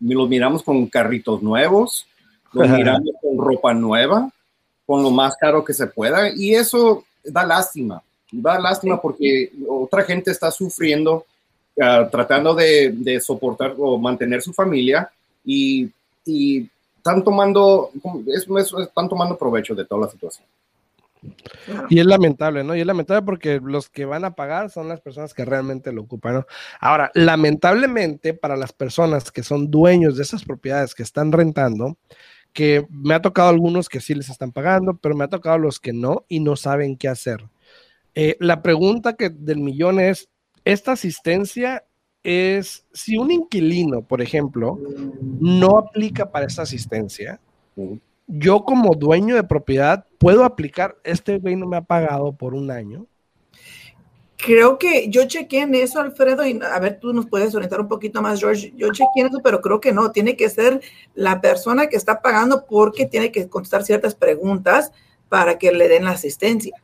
lo 0.00 0.26
miramos 0.26 0.62
con 0.62 0.86
carritos 0.86 1.42
nuevos, 1.42 2.06
lo 2.52 2.66
miramos 2.66 3.10
con 3.20 3.38
ropa 3.38 3.74
nueva, 3.74 4.30
con 4.86 5.02
lo 5.02 5.10
más 5.10 5.36
caro 5.36 5.64
que 5.64 5.74
se 5.74 5.86
pueda, 5.86 6.30
y 6.34 6.54
eso 6.54 7.04
da 7.24 7.44
lástima, 7.44 8.02
da 8.30 8.58
lástima 8.58 9.00
porque 9.00 9.52
otra 9.68 10.02
gente 10.04 10.30
está 10.30 10.50
sufriendo, 10.50 11.26
ah, 11.80 12.08
tratando 12.10 12.54
de, 12.54 12.92
de, 12.94 13.20
soportar 13.20 13.74
o 13.76 13.98
mantener 13.98 14.40
su 14.40 14.52
familia, 14.52 15.10
y, 15.44 15.90
y 16.24 16.68
están 16.98 17.24
tomando, 17.24 17.90
están 18.80 19.08
tomando 19.08 19.38
provecho 19.38 19.74
de 19.74 19.84
toda 19.84 20.02
la 20.02 20.08
situación. 20.08 20.46
Y 21.88 21.98
es 21.98 22.06
lamentable, 22.06 22.62
¿no? 22.62 22.76
Y 22.76 22.80
es 22.80 22.86
lamentable 22.86 23.22
porque 23.22 23.60
los 23.62 23.88
que 23.88 24.04
van 24.04 24.24
a 24.24 24.34
pagar 24.34 24.70
son 24.70 24.88
las 24.88 25.00
personas 25.00 25.34
que 25.34 25.44
realmente 25.44 25.92
lo 25.92 26.02
ocupan, 26.02 26.34
¿no? 26.34 26.46
Ahora, 26.80 27.10
lamentablemente 27.14 28.34
para 28.34 28.56
las 28.56 28.72
personas 28.72 29.32
que 29.32 29.42
son 29.42 29.70
dueños 29.70 30.16
de 30.16 30.22
esas 30.22 30.44
propiedades 30.44 30.94
que 30.94 31.02
están 31.02 31.32
rentando, 31.32 31.96
que 32.52 32.86
me 32.90 33.14
ha 33.14 33.22
tocado 33.22 33.48
algunos 33.48 33.88
que 33.88 34.00
sí 34.00 34.14
les 34.14 34.28
están 34.28 34.52
pagando, 34.52 34.96
pero 34.96 35.16
me 35.16 35.24
ha 35.24 35.28
tocado 35.28 35.58
los 35.58 35.80
que 35.80 35.92
no 35.92 36.24
y 36.28 36.40
no 36.40 36.56
saben 36.56 36.96
qué 36.96 37.08
hacer. 37.08 37.44
Eh, 38.14 38.36
la 38.40 38.62
pregunta 38.62 39.14
que 39.14 39.28
del 39.30 39.58
millón 39.58 40.00
es, 40.00 40.28
¿esta 40.64 40.92
asistencia 40.92 41.84
es 42.28 42.84
si 42.92 43.16
un 43.16 43.30
inquilino, 43.30 44.02
por 44.02 44.20
ejemplo, 44.20 44.78
no 45.40 45.78
aplica 45.78 46.30
para 46.30 46.44
esta 46.44 46.62
asistencia, 46.62 47.40
yo 48.26 48.64
como 48.64 48.94
dueño 48.94 49.34
de 49.34 49.44
propiedad 49.44 50.04
puedo 50.18 50.44
aplicar, 50.44 50.98
este 51.04 51.38
güey 51.38 51.56
no 51.56 51.66
me 51.66 51.78
ha 51.78 51.82
pagado 51.82 52.32
por 52.32 52.52
un 52.52 52.70
año. 52.70 53.06
Creo 54.36 54.78
que 54.78 55.08
yo 55.08 55.24
chequeé 55.24 55.62
en 55.62 55.74
eso, 55.74 56.00
Alfredo, 56.00 56.46
y 56.46 56.60
a 56.62 56.78
ver, 56.78 57.00
tú 57.00 57.14
nos 57.14 57.26
puedes 57.26 57.54
orientar 57.54 57.80
un 57.80 57.88
poquito 57.88 58.20
más, 58.20 58.38
George. 58.38 58.74
Yo 58.76 58.92
chequeé 58.92 59.22
en 59.22 59.26
eso, 59.28 59.40
pero 59.42 59.62
creo 59.62 59.80
que 59.80 59.92
no. 59.92 60.12
Tiene 60.12 60.36
que 60.36 60.50
ser 60.50 60.82
la 61.14 61.40
persona 61.40 61.88
que 61.88 61.96
está 61.96 62.20
pagando 62.20 62.66
porque 62.66 63.06
tiene 63.06 63.32
que 63.32 63.48
contestar 63.48 63.84
ciertas 63.84 64.14
preguntas 64.14 64.92
para 65.30 65.58
que 65.58 65.72
le 65.72 65.88
den 65.88 66.04
la 66.04 66.10
asistencia. 66.10 66.76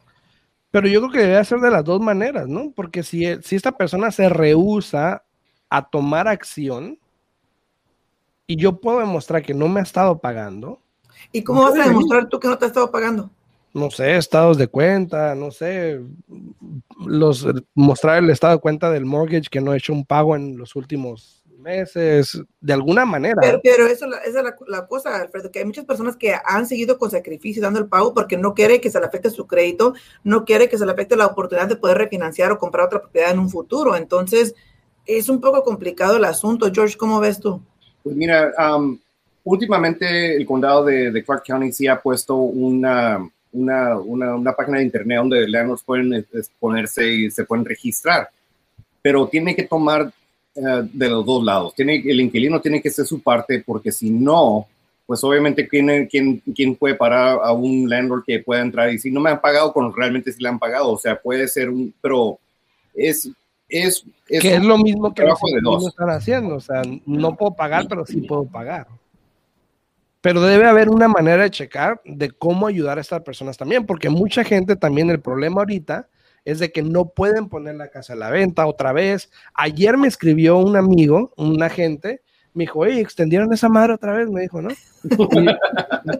Pero 0.70 0.88
yo 0.88 1.00
creo 1.02 1.12
que 1.12 1.28
debe 1.28 1.44
ser 1.44 1.60
de 1.60 1.70
las 1.70 1.84
dos 1.84 2.00
maneras, 2.00 2.48
¿no? 2.48 2.72
Porque 2.74 3.04
si, 3.04 3.24
si 3.42 3.54
esta 3.54 3.70
persona 3.70 4.10
se 4.10 4.28
rehúsa 4.28 5.23
a 5.76 5.82
tomar 5.82 6.28
acción 6.28 6.98
y 8.46 8.56
yo 8.56 8.80
puedo 8.80 9.00
demostrar 9.00 9.42
que 9.42 9.54
no 9.54 9.68
me 9.68 9.80
ha 9.80 9.82
estado 9.82 10.18
pagando. 10.18 10.78
¿Y 11.32 11.42
cómo 11.42 11.62
vas 11.62 11.78
a 11.78 11.88
demostrar 11.88 12.28
tú 12.28 12.38
que 12.38 12.46
no 12.46 12.56
te 12.56 12.66
ha 12.66 12.68
estado 12.68 12.90
pagando? 12.92 13.30
No 13.72 13.90
sé, 13.90 14.16
estados 14.16 14.56
de 14.56 14.68
cuenta, 14.68 15.34
no 15.34 15.50
sé, 15.50 16.00
los 17.04 17.44
mostrar 17.74 18.22
el 18.22 18.30
estado 18.30 18.54
de 18.54 18.60
cuenta 18.60 18.88
del 18.90 19.04
mortgage 19.04 19.48
que 19.50 19.60
no 19.60 19.74
he 19.74 19.78
hecho 19.78 19.92
un 19.92 20.04
pago 20.04 20.36
en 20.36 20.56
los 20.56 20.76
últimos 20.76 21.42
meses, 21.58 22.40
de 22.60 22.72
alguna 22.72 23.04
manera. 23.04 23.40
Pero, 23.60 23.86
eso, 23.86 24.06
esa 24.06 24.40
es 24.40 24.54
la, 24.68 24.86
cosa, 24.86 25.16
Alfredo, 25.16 25.50
que 25.50 25.58
hay 25.58 25.64
muchas 25.64 25.86
personas 25.86 26.16
que 26.16 26.36
han 26.44 26.66
seguido 26.66 26.98
con 26.98 27.10
sacrificio 27.10 27.62
dando 27.62 27.80
el 27.80 27.88
pago 27.88 28.14
porque 28.14 28.36
no 28.36 28.54
quiere 28.54 28.80
que 28.80 28.90
se 28.90 29.00
le 29.00 29.06
afecte 29.06 29.30
su 29.30 29.48
crédito, 29.48 29.94
no 30.22 30.44
quiere 30.44 30.68
que 30.68 30.78
se 30.78 30.86
le 30.86 30.92
afecte 30.92 31.16
la 31.16 31.26
oportunidad 31.26 31.66
de 31.66 31.76
poder 31.76 31.98
refinanciar 31.98 32.52
o 32.52 32.58
comprar 32.58 32.86
otra 32.86 33.00
propiedad 33.00 33.32
en 33.32 33.40
un 33.40 33.50
futuro. 33.50 33.96
Entonces, 33.96 34.54
es 35.06 35.28
un 35.28 35.40
poco 35.40 35.62
complicado 35.62 36.16
el 36.16 36.24
asunto. 36.24 36.70
George, 36.72 36.96
¿cómo 36.96 37.20
ves 37.20 37.40
tú? 37.40 37.60
Pues 38.02 38.16
mira, 38.16 38.52
últimamente 39.44 40.36
el 40.36 40.46
condado 40.46 40.84
de, 40.84 41.22
Clark 41.24 41.44
County 41.44 41.72
sí 41.72 41.86
ha 41.86 42.00
puesto 42.00 42.36
una, 42.36 43.28
una, 43.52 43.98
una, 43.98 44.52
página 44.52 44.78
de 44.78 44.84
internet 44.84 45.18
donde 45.18 45.48
landlords 45.48 45.82
pueden 45.82 46.14
exponerse 46.32 47.06
y 47.06 47.30
se 47.30 47.44
pueden 47.44 47.64
registrar, 47.64 48.28
pero 49.00 49.28
tiene 49.28 49.54
que 49.54 49.64
tomar 49.64 50.12
eh, 50.54 50.88
de 50.92 51.08
los 51.08 51.24
dos 51.24 51.44
lados. 51.44 51.74
Tiene, 51.74 52.02
el 52.04 52.20
inquilino 52.20 52.60
tiene 52.60 52.80
que 52.80 52.90
ser 52.90 53.06
su 53.06 53.22
parte 53.22 53.62
porque 53.64 53.92
si 53.92 54.10
no, 54.10 54.66
pues 55.06 55.22
obviamente 55.22 55.68
¿quién, 55.68 56.06
quién, 56.06 56.42
quién 56.54 56.74
puede 56.76 56.94
parar 56.94 57.38
a 57.42 57.52
un 57.52 57.88
landlord 57.88 58.24
que 58.26 58.40
pueda 58.40 58.62
entrar 58.62 58.92
y 58.92 58.98
si 58.98 59.10
no 59.10 59.20
me 59.20 59.30
han 59.30 59.40
pagado 59.40 59.72
cuando 59.72 59.94
realmente 59.94 60.32
sí 60.32 60.42
le 60.42 60.48
han 60.48 60.58
pagado, 60.58 60.92
o 60.92 60.98
sea, 60.98 61.20
puede 61.20 61.48
ser 61.48 61.70
un, 61.70 61.92
pero 62.00 62.38
es... 62.94 63.30
Es, 63.68 64.04
es 64.28 64.42
que 64.42 64.54
es 64.54 64.62
lo 64.62 64.78
mismo 64.78 65.14
que 65.14 65.22
los 65.22 65.38
inquilinos 65.42 65.86
están 65.86 66.10
haciendo, 66.10 66.56
o 66.56 66.60
sea, 66.60 66.82
no 67.06 67.36
puedo 67.36 67.54
pagar, 67.54 67.86
pero 67.88 68.04
sí 68.04 68.20
puedo 68.20 68.44
pagar. 68.44 68.86
Pero 70.20 70.40
debe 70.42 70.66
haber 70.66 70.88
una 70.88 71.08
manera 71.08 71.42
de 71.42 71.50
checar 71.50 72.00
de 72.04 72.30
cómo 72.30 72.66
ayudar 72.66 72.98
a 72.98 73.00
estas 73.00 73.22
personas 73.22 73.56
también, 73.56 73.84
porque 73.84 74.08
mucha 74.08 74.44
gente 74.44 74.76
también 74.76 75.10
el 75.10 75.20
problema 75.20 75.62
ahorita 75.62 76.08
es 76.44 76.58
de 76.58 76.72
que 76.72 76.82
no 76.82 77.06
pueden 77.06 77.48
poner 77.48 77.74
la 77.76 77.88
casa 77.88 78.12
a 78.12 78.16
la 78.16 78.30
venta 78.30 78.66
otra 78.66 78.92
vez. 78.92 79.30
Ayer 79.54 79.96
me 79.96 80.08
escribió 80.08 80.58
un 80.58 80.76
amigo, 80.76 81.32
un 81.36 81.62
agente, 81.62 82.22
me 82.52 82.64
dijo, 82.64 82.80
oye, 82.80 83.00
extendieron 83.00 83.52
esa 83.52 83.68
madre 83.68 83.94
otra 83.94 84.12
vez, 84.12 84.30
me 84.30 84.42
dijo, 84.42 84.62
¿no? 84.62 84.68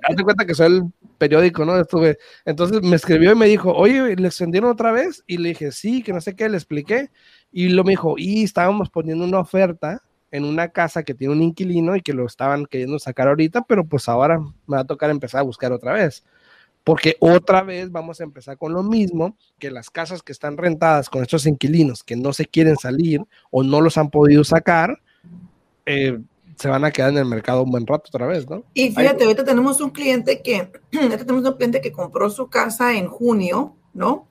Hazte 0.02 0.22
cuenta 0.22 0.44
que 0.44 0.54
soy 0.54 0.66
el 0.66 0.82
periódico, 1.28 1.64
¿no? 1.64 1.78
Estuve. 1.78 2.18
Entonces 2.44 2.82
me 2.82 2.96
escribió 2.96 3.32
y 3.32 3.34
me 3.34 3.46
dijo, 3.46 3.72
oye, 3.72 4.16
¿le 4.16 4.28
extendieron 4.28 4.70
otra 4.70 4.92
vez? 4.92 5.22
Y 5.26 5.38
le 5.38 5.50
dije, 5.50 5.72
sí, 5.72 6.02
que 6.02 6.12
no 6.12 6.20
sé 6.20 6.34
qué, 6.36 6.48
le 6.48 6.56
expliqué. 6.56 7.10
Y 7.52 7.68
lo 7.68 7.84
me 7.84 7.90
dijo, 7.90 8.14
y 8.16 8.44
estábamos 8.44 8.90
poniendo 8.90 9.24
una 9.24 9.38
oferta 9.40 10.02
en 10.30 10.44
una 10.44 10.68
casa 10.68 11.02
que 11.02 11.14
tiene 11.14 11.32
un 11.32 11.42
inquilino 11.42 11.96
y 11.96 12.02
que 12.02 12.12
lo 12.12 12.26
estaban 12.26 12.66
queriendo 12.66 12.98
sacar 12.98 13.28
ahorita, 13.28 13.62
pero 13.62 13.84
pues 13.84 14.08
ahora 14.08 14.38
me 14.38 14.76
va 14.76 14.80
a 14.80 14.84
tocar 14.84 15.10
empezar 15.10 15.40
a 15.40 15.44
buscar 15.44 15.72
otra 15.72 15.92
vez 15.92 16.24
porque 16.84 17.16
otra 17.18 17.62
vez 17.62 17.90
vamos 17.90 18.20
a 18.20 18.24
empezar 18.24 18.58
con 18.58 18.74
lo 18.74 18.82
mismo, 18.82 19.36
que 19.58 19.70
las 19.70 19.88
casas 19.90 20.22
que 20.22 20.32
están 20.32 20.58
rentadas 20.58 21.08
con 21.08 21.22
estos 21.22 21.46
inquilinos 21.46 22.04
que 22.04 22.14
no 22.14 22.34
se 22.34 22.44
quieren 22.44 22.76
salir 22.76 23.22
o 23.50 23.62
no 23.62 23.80
los 23.80 23.96
han 23.96 24.10
podido 24.10 24.44
sacar, 24.44 25.00
eh, 25.86 26.20
se 26.58 26.68
van 26.68 26.84
a 26.84 26.90
quedar 26.90 27.10
en 27.10 27.18
el 27.18 27.24
mercado 27.24 27.62
un 27.62 27.70
buen 27.70 27.86
rato 27.86 28.04
otra 28.08 28.26
vez, 28.26 28.48
¿no? 28.48 28.64
Y 28.74 28.90
fíjate, 28.90 29.24
ahorita 29.24 29.44
tenemos 29.44 29.80
un 29.80 29.90
cliente 29.90 30.42
que, 30.42 30.70
ahorita 30.92 31.18
tenemos 31.18 31.44
un 31.44 31.56
cliente 31.56 31.80
que 31.80 31.92
compró 31.92 32.30
su 32.30 32.48
casa 32.48 32.96
en 32.96 33.08
junio, 33.08 33.76
¿no? 33.92 34.26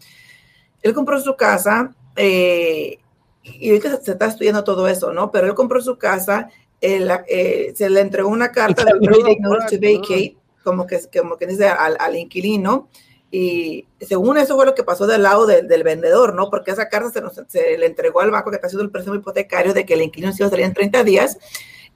Él 0.82 0.94
compró 0.94 1.20
su 1.20 1.36
casa 1.36 1.96
eh, 2.16 3.00
y 3.44 3.70
ahorita 3.70 4.02
se 4.02 4.12
está 4.12 4.28
estudiando 4.28 4.64
todo 4.64 4.88
eso, 4.88 5.14
¿no? 5.14 5.32
Pero 5.32 5.48
él 5.48 5.54
compró 5.54 5.82
su 5.82 5.98
casa, 5.98 6.50
eh, 6.82 7.74
se 7.76 7.90
le 7.90 8.02
entregó 8.02 8.30
una 8.30 8.52
carta 8.52 8.84
de 9.00 9.00
notice 9.00 9.78
to 9.78 9.82
vacate 9.82 10.38
como 10.64 10.88
que, 10.88 11.00
como 11.20 11.38
que 11.38 11.48
dice 11.48 11.68
al, 11.68 11.98
al, 12.00 12.16
inquilino. 12.16 12.90
Y 13.32 13.88
según 14.00 14.38
eso 14.38 14.56
fue 14.56 14.66
lo 14.66 14.76
que 14.76 14.84
pasó 14.84 15.08
del 15.08 15.24
lado 15.24 15.48
del 15.48 15.84
vendedor, 15.84 16.36
¿no? 16.36 16.52
Porque 16.52 16.72
esa 16.72 16.88
carta 16.88 17.10
se, 17.10 17.46
se, 17.48 17.78
le 17.78 17.88
entregó 17.88 18.20
al 18.22 18.30
banco 18.30 18.52
que 18.52 18.58
está 18.58 18.68
haciendo 18.68 18.84
el 18.84 18.92
préstamo 18.92 19.18
hipotecario 19.18 19.74
de 19.74 19.86
que 19.86 19.96
el 19.96 20.04
inquilino 20.04 20.32
se 20.32 20.44
iba 20.44 20.48
a 20.48 20.52
salir 20.52 20.66
en 20.66 20.74
30 20.74 21.04
días 21.04 21.40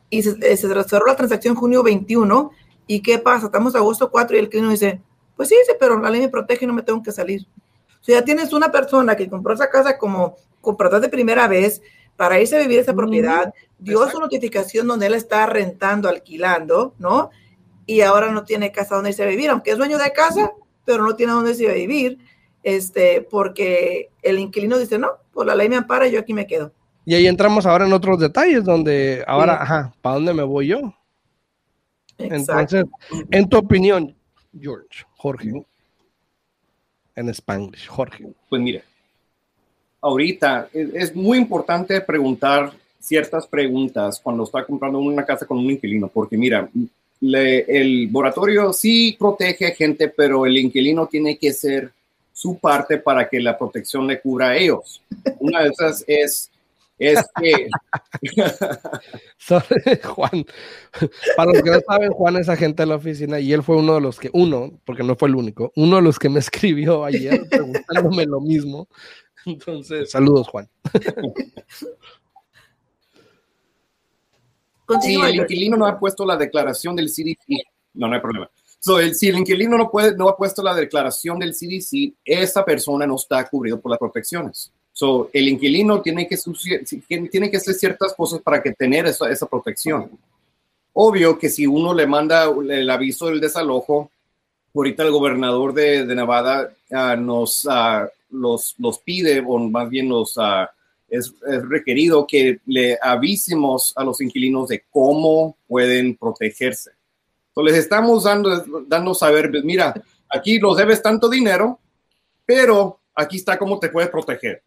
y 0.09 0.23
se, 0.23 0.31
eh, 0.41 0.57
se 0.57 0.67
cerró 0.83 1.05
la 1.05 1.15
transacción 1.15 1.55
junio 1.55 1.83
21. 1.83 2.51
¿Y 2.87 3.01
qué 3.01 3.19
pasa? 3.19 3.47
Estamos 3.47 3.75
a 3.75 3.79
agosto 3.79 4.09
4 4.09 4.35
y 4.35 4.39
el 4.39 4.45
inquilino 4.45 4.69
dice, 4.69 5.01
pues 5.35 5.49
sí, 5.49 5.55
sí, 5.65 5.73
pero 5.79 5.99
la 5.99 6.09
ley 6.09 6.21
me 6.21 6.29
protege 6.29 6.65
y 6.65 6.67
no 6.67 6.73
me 6.73 6.83
tengo 6.83 7.03
que 7.03 7.11
salir. 7.11 7.45
Sea, 8.01 8.19
ya 8.19 8.25
tienes 8.25 8.53
una 8.53 8.71
persona 8.71 9.15
que 9.15 9.29
compró 9.29 9.53
esa 9.53 9.69
casa 9.69 9.97
como 9.97 10.37
comprador 10.61 11.01
de 11.01 11.09
primera 11.09 11.47
vez 11.47 11.81
para 12.15 12.39
irse 12.39 12.55
a 12.55 12.59
vivir 12.59 12.79
esa 12.79 12.93
propiedad, 12.93 13.53
dio 13.77 14.09
su 14.09 14.19
notificación 14.19 14.87
donde 14.87 15.07
él 15.07 15.13
está 15.13 15.45
rentando, 15.45 16.09
alquilando, 16.09 16.93
¿no? 16.97 17.29
y 17.87 18.01
ahora 18.01 18.31
no 18.31 18.43
tiene 18.43 18.71
casa 18.71 18.95
donde 18.95 19.09
irse 19.11 19.23
a 19.23 19.27
vivir, 19.27 19.49
aunque 19.49 19.71
es 19.71 19.77
dueño 19.77 19.97
de 19.97 20.11
casa, 20.11 20.51
pero 20.85 21.03
no 21.03 21.15
tiene 21.15 21.31
donde 21.31 21.51
irse 21.51 21.69
a 21.69 21.73
vivir, 21.73 22.19
este, 22.61 23.21
porque 23.21 24.11
el 24.21 24.37
inquilino 24.37 24.77
dice, 24.77 24.99
no, 24.99 25.13
por 25.31 25.47
la 25.47 25.55
ley 25.55 25.69
me 25.69 25.77
ampara, 25.77 26.07
yo 26.07 26.19
aquí 26.19 26.33
me 26.33 26.45
quedo. 26.45 26.73
Y 27.07 27.15
ahí 27.15 27.25
entramos 27.25 27.65
ahora 27.65 27.85
en 27.85 27.93
otros 27.93 28.19
detalles 28.19 28.65
donde 28.65 29.23
ahora, 29.25 29.61
ajá, 29.61 29.93
¿para 30.01 30.15
dónde 30.15 30.33
me 30.33 30.43
voy 30.43 30.67
yo? 30.67 30.93
Entonces, 32.17 32.83
en 33.31 33.47
tu 33.47 33.57
opinión, 33.57 34.13
George, 34.59 35.05
Jorge, 35.15 35.53
en 37.15 37.29
Spanglish, 37.29 37.87
Jorge. 37.87 38.27
Pues 38.49 38.61
mire, 38.61 38.83
ahorita 40.01 40.67
es 40.73 41.15
muy 41.15 41.37
importante 41.37 42.01
preguntar 42.01 42.73
ciertas 42.99 43.47
preguntas 43.47 44.19
cuando 44.21 44.43
está 44.43 44.65
comprando 44.65 44.99
una 44.99 45.25
casa 45.25 45.45
con 45.45 45.59
un 45.59 45.71
inquilino, 45.71 46.09
porque 46.09 46.35
mira, 46.35 46.69
el 47.21 48.09
moratorio 48.11 48.73
sí 48.73 49.15
protege 49.17 49.67
a 49.67 49.71
gente, 49.71 50.09
pero 50.09 50.45
el 50.45 50.57
inquilino 50.57 51.07
tiene 51.07 51.37
que 51.37 51.53
ser 51.53 51.89
su 52.33 52.59
parte 52.59 52.97
para 52.97 53.29
que 53.29 53.39
la 53.39 53.57
protección 53.57 54.05
le 54.07 54.19
cubra 54.19 54.49
a 54.49 54.57
ellos. 54.57 55.01
Una 55.39 55.63
de 55.63 55.69
esas 55.69 56.03
es, 56.05 56.51
es 56.97 57.23
que... 57.39 57.69
Juan, 60.03 60.45
para 61.35 61.51
los 61.51 61.61
que 61.61 61.71
no 61.71 61.79
saben, 61.81 62.11
Juan 62.11 62.37
es 62.37 62.47
agente 62.49 62.83
de 62.83 62.87
la 62.87 62.95
oficina 62.95 63.39
y 63.39 63.53
él 63.53 63.61
fue 63.63 63.77
uno 63.77 63.95
de 63.95 64.01
los 64.01 64.19
que, 64.19 64.29
uno, 64.33 64.79
porque 64.85 65.03
no 65.03 65.15
fue 65.15 65.29
el 65.29 65.35
único, 65.35 65.71
uno 65.75 65.97
de 65.97 66.01
los 66.01 66.19
que 66.19 66.29
me 66.29 66.39
escribió 66.39 67.05
ayer 67.05 67.47
preguntándome 67.49 68.25
lo 68.25 68.41
mismo. 68.41 68.87
Entonces, 69.45 70.11
saludos, 70.11 70.47
Juan. 70.49 70.69
si 75.01 75.15
el 75.15 75.35
inquilino 75.35 75.77
no 75.77 75.85
ha 75.85 75.99
puesto 75.99 76.25
la 76.25 76.37
declaración 76.37 76.95
del 76.95 77.09
CDC, 77.09 77.63
no, 77.93 78.07
no 78.07 78.15
hay 78.15 78.21
problema. 78.21 78.49
So, 78.79 78.99
el, 78.99 79.15
si 79.15 79.29
el 79.29 79.37
inquilino 79.37 79.77
no, 79.77 79.89
puede, 79.89 80.15
no 80.15 80.29
ha 80.29 80.37
puesto 80.37 80.61
la 80.61 80.73
declaración 80.73 81.39
del 81.39 81.53
CDC, 81.53 82.13
esa 82.23 82.63
persona 82.63 83.07
no 83.07 83.15
está 83.15 83.47
cubrido 83.47 83.81
por 83.81 83.91
las 83.91 83.99
protecciones. 83.99 84.71
So, 84.97 85.29
el 85.31 85.47
inquilino 85.47 86.01
tiene 86.01 86.27
que, 86.27 86.39
tiene 87.29 87.51
que 87.51 87.57
hacer 87.57 87.75
ciertas 87.75 88.15
cosas 88.15 88.41
para 88.41 88.63
que 88.63 88.71
tener 88.71 89.05
esa, 89.05 89.29
esa 89.29 89.45
protección. 89.45 90.09
Obvio 90.91 91.37
que 91.37 91.49
si 91.49 91.67
uno 91.67 91.93
le 91.93 92.07
manda 92.07 92.45
el 92.45 92.89
aviso 92.89 93.27
del 93.27 93.39
desalojo, 93.39 94.09
ahorita 94.73 95.03
el 95.03 95.11
gobernador 95.11 95.75
de, 95.75 96.03
de 96.03 96.15
Nevada 96.15 96.73
uh, 96.89 97.15
nos 97.15 97.63
uh, 97.65 98.07
los, 98.31 98.73
los 98.79 98.97
pide, 98.97 99.43
o 99.47 99.59
más 99.59 99.87
bien 99.87 100.09
los, 100.09 100.35
uh, 100.35 100.65
es, 101.07 101.31
requerido 101.69 102.25
que 102.25 102.61
le 102.65 102.97
avisemos 102.99 103.93
a 103.95 104.03
los 104.03 104.19
inquilinos 104.19 104.67
de 104.67 104.83
cómo 104.89 105.57
pueden 105.67 106.15
protegerse. 106.15 106.89
Entonces 107.49 107.73
les 107.75 107.83
estamos 107.83 108.23
dando, 108.23 108.65
dando 108.87 109.13
saber, 109.13 109.51
pues, 109.51 109.63
mira, 109.63 109.93
aquí 110.27 110.57
los 110.57 110.75
debes 110.75 111.03
tanto 111.03 111.29
dinero, 111.29 111.77
pero 112.47 112.97
aquí 113.13 113.37
está 113.37 113.59
cómo 113.59 113.77
te 113.77 113.89
puedes 113.89 114.09
proteger. 114.09 114.63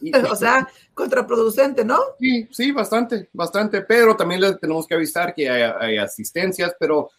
o 0.30 0.36
sea, 0.36 0.68
contraproducente, 0.92 1.84
¿no? 1.84 1.98
Sí, 2.18 2.48
sí, 2.50 2.72
bastante, 2.72 3.28
bastante, 3.32 3.82
pero 3.82 4.16
también 4.16 4.40
les 4.40 4.58
tenemos 4.60 4.86
que 4.86 4.94
avisar 4.94 5.34
que 5.34 5.48
hay, 5.48 5.62
hay 5.80 5.96
asistencias, 5.98 6.74
pero 6.78 7.10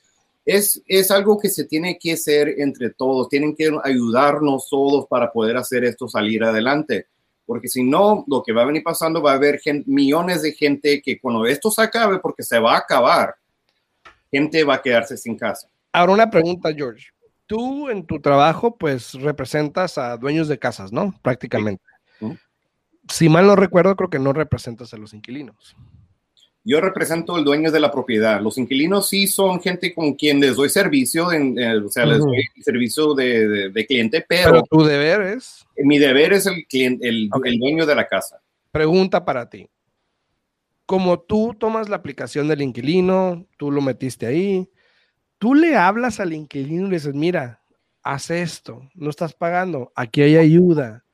es, 0.46 0.82
es, 0.88 1.10
algo 1.12 1.40
que 1.40 1.50
se 1.50 1.66
tiene 1.66 1.98
que 2.00 2.14
hacer 2.14 2.56
entre 2.58 2.92
todos, 2.92 3.30
tienen 3.30 3.56
que 3.56 3.72
ayudarnos 3.84 4.68
todos 4.70 5.08
para 5.08 5.32
poder 5.32 5.58
hacer 5.58 5.84
esto 5.84 6.08
salir 6.08 6.44
adelante 6.44 7.08
porque 7.46 7.68
si 7.68 7.84
no, 7.84 8.26
lo 8.28 8.42
que 8.44 8.54
va 8.54 8.64
a 8.64 8.66
venir 8.66 8.84
pasando 8.84 9.22
va 9.22 9.34
a 9.34 9.36
haber 9.36 9.62
millones 9.86 10.42
de 10.42 10.52
gente 10.54 11.02
que 11.02 11.20
cuando 11.20 11.46
esto 11.46 11.70
se 11.70 11.84
acabe, 11.84 12.20
porque 12.20 12.44
se 12.44 12.60
va 12.60 12.74
a 12.74 12.80
acabar, 12.80 13.36
gente 14.32 14.64
va 14.64 14.76
a 14.76 14.82
quedarse 14.82 15.16
sin 15.16 15.38
casa. 15.38 15.68
Ahora 15.94 16.14
una 16.14 16.30
pregunta, 16.30 16.74
George. 16.74 17.08
Tú 17.46 17.90
en 17.90 18.06
tu 18.06 18.20
trabajo, 18.20 18.76
pues 18.76 19.14
representas 19.14 20.00
a 20.00 20.18
dueños 20.18 20.48
de 20.48 20.58
casas, 20.58 20.92
¿no? 20.92 21.14
Prácticamente. 21.22 21.84
Si 23.10 23.30
mal 23.30 23.48
no 23.48 23.56
recuerdo, 23.56 23.96
creo 23.96 24.10
que 24.10 24.20
no 24.20 24.34
representas 24.34 24.94
a 24.94 24.98
los 24.98 25.14
inquilinos. 25.14 25.76
Yo 26.68 26.82
represento 26.82 27.38
el 27.38 27.44
dueño 27.44 27.72
de 27.72 27.80
la 27.80 27.92
propiedad. 27.92 28.42
Los 28.42 28.58
inquilinos 28.58 29.08
sí 29.08 29.28
son 29.28 29.62
gente 29.62 29.94
con 29.94 30.16
quien 30.16 30.40
les 30.40 30.56
doy 30.56 30.68
servicio, 30.70 31.32
en, 31.32 31.60
eh, 31.60 31.78
o 31.78 31.90
sea, 31.90 32.08
les 32.08 32.18
doy 32.18 32.44
servicio 32.62 33.14
de, 33.14 33.86
cliente, 33.88 34.26
pero, 34.28 34.52
pero, 34.52 34.64
tu 34.64 34.84
deber 34.84 35.22
es. 35.22 35.64
Mi 35.78 36.00
deber 36.00 36.34
es 36.34 36.48
el, 36.48 36.66
cliente, 36.68 37.08
el, 37.08 37.30
el 37.44 37.60
dueño 37.60 37.86
de 37.86 37.94
la 37.94 38.08
casa. 38.08 38.42
Pregunta 38.72 39.24
para 39.24 39.48
ti. 39.48 39.70
Como 40.88 41.20
tú 41.20 41.56
tomas 41.58 41.88
la 41.88 41.98
aplicación 41.98 42.48
del 42.48 42.64
inquilino, 42.64 43.46
tú 43.58 43.72
lo 43.72 43.82
metiste 43.82 44.26
ahí, 44.26 44.68
tú 45.38 45.54
le 45.54 45.76
hablas 45.76 46.20
al 46.20 46.34
inquilino 46.34 46.88
y 46.88 46.90
le 46.90 46.96
dices, 46.96 47.14
mira, 47.14 47.62
haz 48.02 48.32
esto, 48.32 48.90
no 48.96 49.12
estás 49.12 49.34
pagando, 49.34 49.92
aquí 49.96 50.24
hay 50.24 50.38
ayuda, 50.38 51.05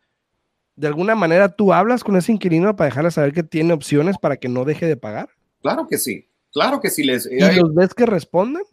de 0.75 0.87
alguna 0.87 1.15
manera 1.15 1.49
tú 1.49 1.73
hablas 1.73 2.03
con 2.03 2.15
ese 2.15 2.31
inquilino 2.31 2.75
para 2.75 2.89
dejarle 2.89 3.11
saber 3.11 3.33
que 3.33 3.43
tiene 3.43 3.73
opciones 3.73 4.17
para 4.17 4.37
que 4.37 4.49
no 4.49 4.65
deje 4.65 4.85
de 4.85 4.97
pagar? 4.97 5.29
Claro 5.61 5.87
que 5.87 5.97
sí, 5.97 6.27
claro 6.51 6.81
que 6.81 6.89
sí. 6.89 7.03
Les, 7.03 7.25
¿Y 7.25 7.39
los 7.39 7.73
ves 7.73 7.93
que 7.93 8.05
responden? 8.05 8.63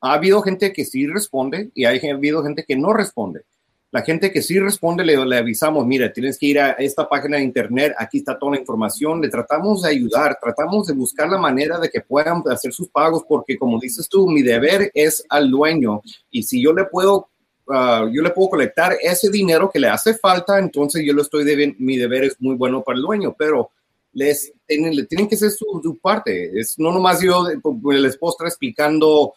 Ha 0.00 0.12
habido 0.12 0.42
gente 0.42 0.72
que 0.72 0.84
sí 0.84 1.06
responde 1.06 1.70
y 1.74 1.84
ha 1.84 1.90
habido 1.90 2.42
gente 2.42 2.64
que 2.66 2.76
no 2.76 2.92
responde. 2.92 3.42
La 3.90 4.02
gente 4.02 4.30
que 4.30 4.42
sí 4.42 4.58
responde 4.58 5.02
le, 5.02 5.24
le, 5.24 5.38
avisamos, 5.38 5.86
mira, 5.86 6.12
tienes 6.12 6.38
que 6.38 6.46
ir 6.46 6.60
a 6.60 6.72
esta 6.72 7.08
página 7.08 7.38
de 7.38 7.42
internet, 7.42 7.94
aquí 7.98 8.18
está 8.18 8.38
toda 8.38 8.52
la 8.52 8.60
información, 8.60 9.22
le 9.22 9.30
tratamos 9.30 9.80
de 9.80 9.88
ayudar, 9.88 10.38
tratamos 10.38 10.88
de 10.88 10.92
buscar 10.92 11.26
la 11.30 11.38
manera 11.38 11.78
de 11.78 11.88
que 11.88 12.02
puedan 12.02 12.42
hacer 12.50 12.70
sus 12.70 12.90
pagos, 12.90 13.24
porque 13.26 13.56
como 13.56 13.80
dices 13.80 14.06
tú, 14.06 14.28
mi 14.28 14.42
deber 14.42 14.90
es 14.92 15.24
al 15.30 15.50
dueño 15.50 16.02
y 16.30 16.42
si 16.42 16.62
yo 16.62 16.74
le 16.74 16.84
puedo, 16.84 17.30
uh, 17.68 18.08
yo 18.12 18.22
le 18.22 18.30
puedo 18.30 18.50
colectar 18.50 18.96
ese 19.00 19.30
dinero 19.30 19.70
que 19.70 19.78
le 19.78 19.88
hace 19.88 20.14
falta, 20.14 20.58
entonces 20.58 21.04
yo 21.04 21.12
lo 21.12 21.22
estoy 21.22 21.44
debiendo, 21.44 21.76
mi 21.78 21.96
deber 21.96 22.24
es 22.24 22.40
muy 22.40 22.56
bueno 22.56 22.82
para 22.82 22.96
el 22.96 23.02
dueño, 23.02 23.34
pero 23.38 23.70
les 24.12 24.52
tienen, 24.66 25.06
tienen 25.06 25.28
que 25.28 25.36
ser 25.36 25.50
su, 25.50 25.98
parte. 26.02 26.58
Es 26.58 26.78
no 26.78 26.92
nomás 26.92 27.20
yo, 27.20 27.46
el 27.48 28.04
esposo 28.04 28.44
explicando 28.44 29.34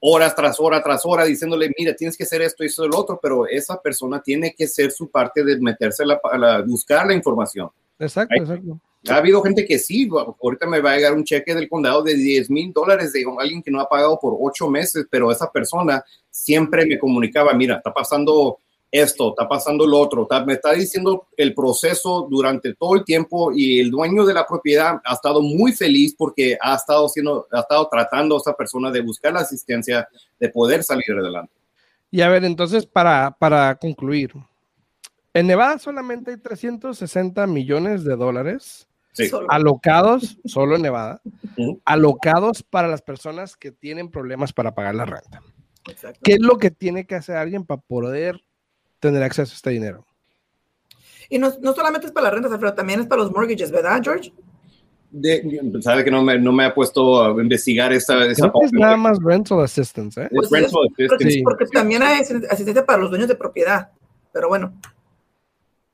horas 0.00 0.34
tras 0.34 0.58
hora 0.60 0.82
tras 0.82 1.02
hora, 1.04 1.24
diciéndole, 1.24 1.70
mira, 1.78 1.94
tienes 1.94 2.16
que 2.16 2.24
hacer 2.24 2.42
esto 2.42 2.64
y 2.64 2.66
eso 2.66 2.86
lo 2.86 2.98
otro, 2.98 3.18
pero 3.22 3.46
esa 3.46 3.80
persona 3.80 4.22
tiene 4.22 4.54
que 4.56 4.66
ser 4.66 4.90
su 4.90 5.10
parte 5.10 5.44
de 5.44 5.60
meterse 5.60 6.02
a, 6.02 6.38
la, 6.38 6.62
buscar 6.62 7.06
la 7.06 7.14
información. 7.14 7.70
Exacto, 7.98 8.34
exacto. 8.36 8.80
Ha 9.08 9.16
habido 9.16 9.40
gente 9.42 9.64
que 9.64 9.78
sí, 9.78 10.08
ahorita 10.10 10.66
me 10.66 10.80
va 10.80 10.92
a 10.92 10.96
llegar 10.96 11.14
un 11.14 11.24
cheque 11.24 11.54
del 11.54 11.68
condado 11.68 12.02
de 12.02 12.14
10 12.14 12.50
mil 12.50 12.72
dólares 12.72 13.12
de 13.12 13.24
alguien 13.38 13.62
que 13.62 13.70
no 13.70 13.80
ha 13.80 13.88
pagado 13.88 14.18
por 14.20 14.36
ocho 14.38 14.68
meses, 14.68 15.06
pero 15.08 15.30
esa 15.30 15.50
persona 15.50 16.04
siempre 16.30 16.84
me 16.84 16.98
comunicaba, 16.98 17.52
mira, 17.54 17.76
está 17.76 17.92
pasando 17.92 18.58
esto, 18.90 19.30
está 19.30 19.46
pasando 19.46 19.86
lo 19.86 19.98
otro, 19.98 20.26
me 20.46 20.54
está 20.54 20.72
diciendo 20.72 21.28
el 21.36 21.54
proceso 21.54 22.26
durante 22.28 22.74
todo 22.74 22.96
el 22.96 23.04
tiempo 23.04 23.52
y 23.52 23.80
el 23.80 23.90
dueño 23.90 24.24
de 24.24 24.34
la 24.34 24.46
propiedad 24.46 25.00
ha 25.04 25.14
estado 25.14 25.42
muy 25.42 25.72
feliz 25.72 26.14
porque 26.16 26.56
ha 26.60 26.74
estado, 26.74 27.08
siendo, 27.08 27.46
ha 27.52 27.60
estado 27.60 27.88
tratando 27.90 28.36
a 28.36 28.38
esa 28.38 28.54
persona 28.54 28.90
de 28.90 29.02
buscar 29.02 29.32
la 29.32 29.40
asistencia, 29.40 30.08
de 30.40 30.48
poder 30.48 30.82
salir 30.82 31.12
adelante. 31.12 31.52
Y 32.10 32.22
a 32.22 32.28
ver, 32.30 32.44
entonces, 32.44 32.86
para, 32.86 33.36
para 33.38 33.74
concluir, 33.76 34.32
en 35.38 35.46
Nevada 35.46 35.78
solamente 35.78 36.32
hay 36.32 36.36
360 36.38 37.46
millones 37.46 38.04
de 38.04 38.16
dólares 38.16 38.88
alocados, 39.48 40.38
solo 40.44 40.76
en 40.76 40.82
Nevada, 40.82 41.20
alocados 41.84 42.62
para 42.62 42.88
las 42.88 43.02
personas 43.02 43.56
que 43.56 43.72
tienen 43.72 44.10
problemas 44.10 44.52
para 44.52 44.74
pagar 44.74 44.94
la 44.94 45.06
renta. 45.06 45.42
¿Qué 46.22 46.34
es 46.34 46.40
lo 46.40 46.58
que 46.58 46.70
tiene 46.70 47.06
que 47.06 47.14
hacer 47.14 47.36
alguien 47.36 47.64
para 47.64 47.80
poder 47.80 48.40
tener 49.00 49.22
acceso 49.22 49.52
a 49.52 49.56
este 49.56 49.70
dinero. 49.70 50.04
Y 51.28 51.38
no, 51.38 51.52
no 51.60 51.72
solamente 51.74 52.06
es 52.06 52.12
para 52.12 52.24
las 52.24 52.34
rentas, 52.34 52.52
pero 52.58 52.74
también 52.74 53.00
es 53.00 53.06
para 53.06 53.22
los 53.22 53.32
mortgages, 53.32 53.70
¿verdad, 53.70 54.00
George? 54.02 54.32
De, 55.10 55.42
sabe 55.80 56.04
que 56.04 56.10
no 56.10 56.22
me, 56.22 56.38
no 56.38 56.52
me 56.52 56.64
ha 56.64 56.74
puesto 56.74 57.22
a 57.22 57.30
investigar 57.42 57.92
esa, 57.92 58.26
esa 58.26 58.52
es 58.62 58.72
nada 58.72 58.96
más 58.96 59.18
rental 59.22 59.60
assistance, 59.62 60.20
¿eh? 60.22 60.28
Pues 60.30 60.50
rental 60.50 60.86
assistance. 60.92 61.40
Porque, 61.42 61.66
también 61.66 62.02
hay 62.02 62.20
asistencia 62.20 62.84
para 62.84 62.98
los 62.98 63.10
dueños 63.10 63.28
de 63.28 63.34
propiedad, 63.34 63.90
pero 64.32 64.48
bueno. 64.48 64.72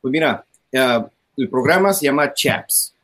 Pues 0.00 0.12
mira, 0.12 0.44
el 0.70 1.48
programa 1.48 1.94
se 1.94 2.04
llama 2.04 2.32
CHAPS. 2.32 2.94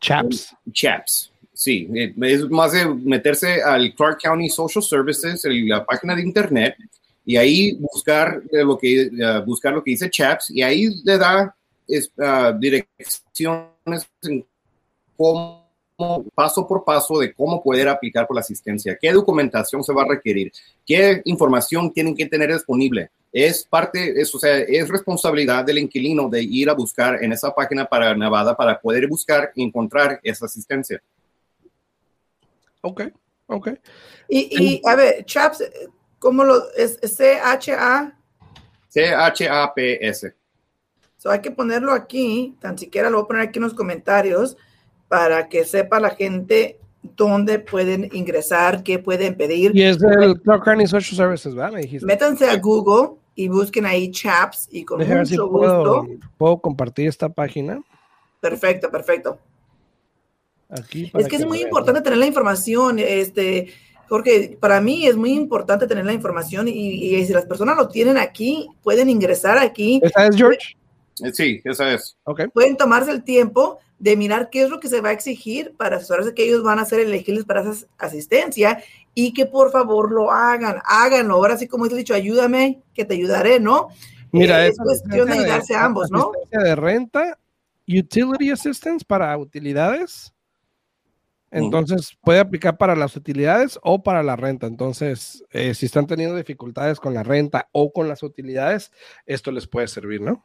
CHAPS. 0.00 0.56
CHAPS. 0.72 1.29
Sí, 1.60 1.86
eh, 1.94 2.14
es 2.22 2.48
más 2.48 2.72
de 2.72 2.86
meterse 2.86 3.62
al 3.62 3.94
Clark 3.94 4.18
County 4.22 4.48
Social 4.48 4.82
Services, 4.82 5.42
la 5.44 5.84
página 5.84 6.16
de 6.16 6.22
internet, 6.22 6.74
y 7.22 7.36
ahí 7.36 7.74
buscar 7.74 8.42
lo 8.50 8.78
que, 8.78 9.10
buscar 9.44 9.74
lo 9.74 9.84
que 9.84 9.90
dice 9.90 10.08
CHAPS, 10.08 10.52
y 10.52 10.62
ahí 10.62 10.88
le 11.04 11.18
da 11.18 11.54
es, 11.86 12.10
uh, 12.16 12.58
direcciones 12.58 14.08
en 14.22 14.46
cómo, 15.18 15.68
paso 16.34 16.66
por 16.66 16.82
paso 16.82 17.18
de 17.18 17.34
cómo 17.34 17.62
poder 17.62 17.90
aplicar 17.90 18.26
por 18.26 18.36
la 18.36 18.40
asistencia, 18.40 18.96
qué 18.98 19.12
documentación 19.12 19.84
se 19.84 19.92
va 19.92 20.04
a 20.04 20.08
requerir, 20.08 20.50
qué 20.86 21.20
información 21.26 21.92
tienen 21.92 22.16
que 22.16 22.24
tener 22.24 22.54
disponible. 22.54 23.10
Es 23.30 23.64
parte, 23.64 24.18
es, 24.18 24.34
o 24.34 24.38
sea, 24.38 24.60
es 24.60 24.88
responsabilidad 24.88 25.62
del 25.62 25.76
inquilino 25.76 26.26
de 26.30 26.42
ir 26.42 26.70
a 26.70 26.74
buscar 26.74 27.22
en 27.22 27.32
esa 27.32 27.54
página 27.54 27.84
para 27.84 28.16
Nevada 28.16 28.56
para 28.56 28.80
poder 28.80 29.06
buscar 29.06 29.52
y 29.54 29.62
encontrar 29.62 30.20
esa 30.22 30.46
asistencia. 30.46 31.02
Ok, 32.82 33.02
ok. 33.46 33.68
Y, 34.28 34.80
a 34.86 34.94
ver, 34.94 35.24
Chaps, 35.24 35.64
¿cómo 36.18 36.44
lo 36.44 36.70
es? 36.72 36.98
C-H-A? 37.02 38.16
C-H-A-P-S. 38.88 40.34
So 41.16 41.30
hay 41.30 41.40
que 41.40 41.50
ponerlo 41.50 41.92
aquí, 41.92 42.56
tan 42.60 42.78
siquiera 42.78 43.10
lo 43.10 43.18
voy 43.18 43.24
a 43.24 43.28
poner 43.28 43.42
aquí 43.42 43.58
en 43.58 43.64
los 43.64 43.74
comentarios 43.74 44.56
para 45.06 45.48
que 45.48 45.64
sepa 45.64 46.00
la 46.00 46.10
gente 46.10 46.78
dónde 47.02 47.58
pueden 47.58 48.08
ingresar, 48.12 48.82
qué 48.82 48.98
pueden 48.98 49.36
pedir. 49.36 49.72
Y 49.74 49.82
es 49.82 50.02
el 50.02 50.40
Clark 50.40 50.64
County 50.64 50.86
Social 50.86 51.16
Services, 51.16 51.54
¿verdad? 51.54 51.78
Métanse 52.02 52.48
a 52.48 52.56
Google 52.56 53.18
y 53.34 53.48
busquen 53.48 53.86
ahí 53.86 54.10
CHAPS 54.10 54.68
y 54.70 54.84
con 54.84 55.06
mucho 55.06 55.48
gusto. 55.48 56.06
Puedo, 56.38 56.58
compartir 56.60 57.08
esta 57.08 57.28
página? 57.28 57.82
Perfecto, 58.40 58.90
perfecto. 58.90 59.38
Es 60.72 61.28
que, 61.28 61.36
es 61.36 61.46
muy 61.46 61.62
importante 61.62 62.00
tener 62.00 62.18
la 62.18 62.26
información, 62.26 62.98
este, 62.98 63.72
porque 64.08 64.56
para 64.60 64.80
mí 64.80 65.06
es 65.06 65.16
muy 65.16 65.32
importante 65.32 65.86
tener 65.86 66.04
la 66.04 66.12
información 66.12 66.68
y, 66.68 66.72
y, 66.72 67.26
si 67.26 67.32
las 67.32 67.46
personas 67.46 67.76
lo 67.76 67.88
tienen 67.88 68.18
aquí, 68.18 68.68
pueden 68.82 69.10
ingresar 69.10 69.58
aquí. 69.58 70.00
¿Esta 70.02 70.26
es 70.26 70.36
George? 70.36 70.76
Eh, 71.22 71.32
sí, 71.32 71.60
esa 71.64 71.92
es. 71.92 72.16
Okay. 72.24 72.48
Pueden 72.48 72.76
tomarse 72.76 73.10
el 73.10 73.24
tiempo 73.24 73.78
de 73.98 74.16
mirar 74.16 74.48
qué 74.50 74.62
es 74.62 74.70
lo 74.70 74.80
que 74.80 74.88
se 74.88 75.00
va 75.00 75.10
a 75.10 75.12
exigir 75.12 75.74
para 75.76 75.96
asesorarse 75.96 76.34
que 76.34 76.44
ellos 76.44 76.62
van 76.62 76.78
a 76.78 76.86
ser 76.86 77.00
elegibles 77.00 77.44
para 77.44 77.60
esa 77.60 77.86
asistencia 77.98 78.82
y 79.14 79.34
que 79.34 79.44
por 79.44 79.70
favor 79.70 80.10
lo 80.10 80.30
hagan, 80.30 80.80
háganlo. 80.84 81.34
Ahora 81.34 81.58
sí, 81.58 81.68
como 81.68 81.86
he 81.86 81.88
dicho, 81.90 82.14
ayúdame, 82.14 82.80
que 82.94 83.04
te 83.04 83.14
ayudaré, 83.14 83.60
¿no? 83.60 83.88
Mira, 84.32 84.66
es 84.66 84.78
cuestión 84.78 85.28
de 85.28 85.34
ayudarse 85.34 85.74
a 85.74 85.84
ambos, 85.84 86.10
¿no? 86.10 86.32
De 86.50 86.74
renta, 86.76 87.38
utility 87.86 88.50
assistance 88.50 89.04
para 89.04 89.36
utilidades. 89.36 90.32
Entonces 91.50 92.16
puede 92.22 92.38
aplicar 92.38 92.76
para 92.76 92.94
las 92.94 93.16
utilidades 93.16 93.78
o 93.82 94.02
para 94.02 94.22
la 94.22 94.36
renta. 94.36 94.66
Entonces, 94.66 95.44
eh, 95.50 95.74
si 95.74 95.86
están 95.86 96.06
teniendo 96.06 96.36
dificultades 96.36 97.00
con 97.00 97.12
la 97.12 97.22
renta 97.22 97.68
o 97.72 97.92
con 97.92 98.08
las 98.08 98.22
utilidades, 98.22 98.92
esto 99.26 99.50
les 99.50 99.66
puede 99.66 99.88
servir, 99.88 100.20
¿no? 100.20 100.44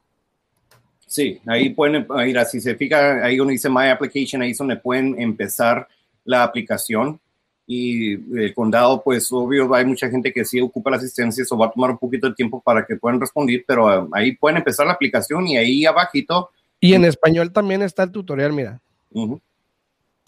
Sí, 1.06 1.40
ahí 1.46 1.70
pueden 1.70 2.08
ir, 2.28 2.46
si 2.46 2.60
se 2.60 2.76
fija, 2.76 3.24
ahí 3.24 3.38
donde 3.38 3.54
dice 3.54 3.70
My 3.70 3.90
Application, 3.90 4.42
ahí 4.42 4.52
es 4.52 4.58
donde 4.58 4.78
pueden 4.78 5.20
empezar 5.22 5.88
la 6.24 6.44
aplicación. 6.44 7.20
Y 7.68 8.14
el 8.38 8.54
condado, 8.54 9.02
pues 9.04 9.32
obvio, 9.32 9.74
hay 9.74 9.86
mucha 9.86 10.08
gente 10.10 10.32
que 10.32 10.46
sí 10.46 10.62
ocupa 10.62 10.92
la 10.92 10.98
asistencia, 10.98 11.42
eso 11.42 11.58
va 11.58 11.68
a 11.68 11.72
tomar 11.72 11.92
un 11.92 11.98
poquito 11.98 12.28
de 12.28 12.36
tiempo 12.36 12.62
para 12.62 12.86
que 12.86 12.96
puedan 12.96 13.20
responder, 13.20 13.64
pero 13.68 13.88
ah, 13.88 14.08
ahí 14.12 14.36
pueden 14.36 14.58
empezar 14.58 14.86
la 14.86 14.94
aplicación 14.94 15.48
y 15.48 15.58
ahí 15.58 15.86
abajito. 15.86 16.52
Y 16.80 16.94
en 16.94 17.06
español 17.06 17.52
también 17.52 17.82
está 17.82 18.04
el 18.04 18.12
tutorial, 18.12 18.54
mira. 18.54 18.80
Oh, 19.14 19.40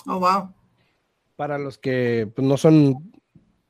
wow. 0.05 0.49
Para 1.37 1.57
los 1.57 1.77
que 1.77 2.29
pues, 2.35 2.45
no 2.45 2.57
son 2.57 3.13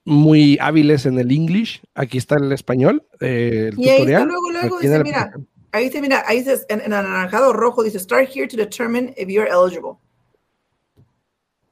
muy 0.04 0.58
hábiles 0.60 1.06
en 1.06 1.20
el 1.20 1.32
English, 1.32 1.84
aquí 1.94 2.18
está 2.18 2.36
el 2.42 2.52
español, 2.52 3.06
eh, 3.20 3.70
el 3.72 3.80
y 3.80 3.84
tutorial. 3.84 4.22
Ahí 4.24 4.28
luego, 4.28 4.52
luego 4.52 4.80
dice, 4.80 5.04
mira, 5.04 5.32
ahí 5.72 5.84
dice, 5.86 6.02
mira, 6.02 6.24
ahí 6.26 6.40
dice, 6.40 6.66
en, 6.70 6.82
en 6.82 6.94
anaranjado 6.94 7.54
rojo, 7.54 7.84
dice, 7.84 8.00
start 8.00 8.30
here 8.34 8.48
to 8.48 8.58
determine 8.58 9.14
if 9.18 9.28
you're 9.28 9.48
eligible. 9.48 9.98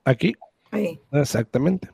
Aquí. 0.03 0.35
Exactamente. 1.11 1.89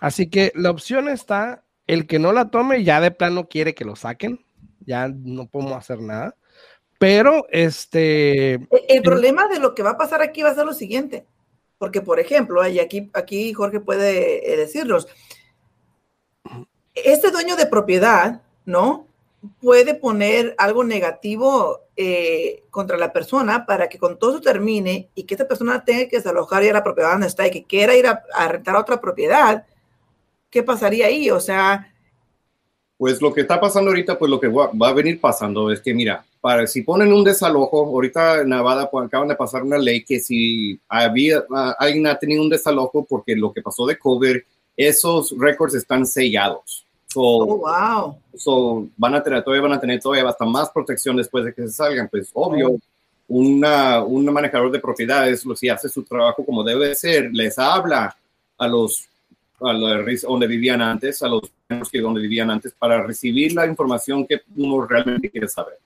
Así 0.00 0.28
que 0.28 0.52
la 0.54 0.70
opción 0.70 1.08
está, 1.08 1.64
el 1.86 2.06
que 2.06 2.18
no 2.18 2.32
la 2.32 2.50
tome 2.50 2.84
ya 2.84 3.00
de 3.00 3.10
plano 3.10 3.48
quiere 3.48 3.74
que 3.74 3.84
lo 3.84 3.96
saquen, 3.96 4.44
ya 4.80 5.08
no 5.08 5.46
podemos 5.46 5.76
hacer 5.76 6.00
nada. 6.00 6.36
Pero 6.98 7.46
este... 7.50 8.54
E, 8.54 8.60
el, 8.88 9.02
problema 9.02 9.48
de 9.48 9.60
lo 9.60 9.74
que 9.74 9.82
va 9.82 9.90
a 9.90 9.98
pasar 9.98 10.22
aquí 10.22 10.42
va 10.42 10.50
a 10.50 10.54
ser 10.54 10.66
lo 10.66 10.74
siguiente, 10.74 11.26
porque 11.78 12.00
por 12.00 12.20
ejemplo, 12.20 12.66
y 12.66 12.80
aquí, 12.80 13.10
aquí 13.14 13.52
Jorge 13.52 13.80
puede 13.80 14.52
eh, 14.52 14.56
decirnos, 14.56 15.08
este 16.94 17.30
dueño 17.30 17.56
de 17.56 17.66
propiedad, 17.66 18.42
¿no? 18.64 19.08
puede 19.60 19.94
poner 19.94 20.54
algo 20.58 20.84
negativo 20.84 21.82
eh, 21.96 22.64
contra 22.70 22.96
la 22.96 23.12
persona 23.12 23.66
para 23.66 23.88
que 23.88 23.98
con 23.98 24.18
todo 24.18 24.32
eso 24.32 24.40
termine 24.40 25.10
y 25.14 25.24
que 25.24 25.34
esta 25.34 25.46
persona 25.46 25.84
tenga 25.84 26.08
que 26.08 26.16
desalojar 26.16 26.64
y 26.64 26.68
a 26.68 26.72
la 26.72 26.84
propiedad 26.84 27.12
donde 27.12 27.28
está 27.28 27.46
y 27.46 27.50
que 27.50 27.64
quiera 27.64 27.96
ir 27.96 28.06
a, 28.06 28.48
rentar 28.48 28.76
otra 28.76 29.00
propiedad, 29.00 29.64
¿qué 30.50 30.62
pasaría 30.62 31.06
ahí? 31.06 31.30
O 31.30 31.40
sea... 31.40 31.92
Pues 32.96 33.22
lo 33.22 33.32
que 33.32 33.42
está 33.42 33.60
pasando 33.60 33.90
ahorita, 33.90 34.18
pues 34.18 34.28
lo 34.28 34.40
que 34.40 34.48
va, 34.48 34.88
a 34.88 34.92
venir 34.92 35.20
pasando 35.20 35.70
es 35.70 35.80
que, 35.80 35.94
mira, 35.94 36.24
para, 36.40 36.66
si 36.66 36.82
ponen 36.82 37.12
un 37.12 37.24
desalojo, 37.24 37.86
ahorita 37.86 38.42
en 38.42 38.50
Nevada 38.50 38.90
pues, 38.90 39.06
acaban 39.06 39.28
de 39.28 39.34
pasar 39.34 39.62
una 39.62 39.78
ley 39.78 40.04
que 40.04 40.20
si 40.20 40.78
había, 40.88 41.44
alguien 41.78 42.06
ha 42.06 42.18
tenido 42.18 42.42
un 42.42 42.48
desalojo 42.48 43.04
porque 43.04 43.34
lo 43.34 43.52
que 43.52 43.62
pasó 43.62 43.86
de 43.86 43.98
COVID, 43.98 44.36
esos 44.76 45.34
récords 45.36 45.74
están 45.74 46.06
sellados. 46.06 46.84
oh, 47.14 47.56
wow. 47.56 48.16
So, 48.36 48.86
van 48.96 49.16
a 49.16 49.22
tener, 49.22 49.42
todavía 49.42 49.62
van 49.62 49.76
a 49.76 49.80
tener 49.80 50.00
todavía 50.00 50.28
hasta 50.28 50.44
más 50.44 50.70
protección 50.70 51.16
después 51.16 51.44
de 51.44 51.52
que 51.52 51.62
se 51.62 51.72
salgan. 51.72 52.08
Pues 52.08 52.30
obvio, 52.34 52.78
una, 53.26 54.02
un 54.04 54.24
manejador 54.26 54.70
de 54.70 54.78
propiedades, 54.78 55.44
si 55.56 55.68
hace 55.68 55.88
su 55.88 56.04
trabajo 56.04 56.44
como 56.44 56.62
debe 56.62 56.94
ser, 56.94 57.30
les 57.32 57.58
habla 57.58 58.16
a 58.56 58.68
los, 58.68 59.08
a 59.60 59.72
los 59.72 60.22
donde 60.22 60.46
vivían 60.46 60.80
antes, 60.80 61.22
a 61.22 61.28
los 61.28 61.42
que 61.90 62.00
donde 62.00 62.20
vivían 62.20 62.50
antes, 62.50 62.72
para 62.72 63.02
recibir 63.02 63.52
la 63.52 63.66
información 63.66 64.26
que 64.26 64.42
uno 64.56 64.86
realmente 64.86 65.28
quiere 65.30 65.48
saber. 65.48 65.78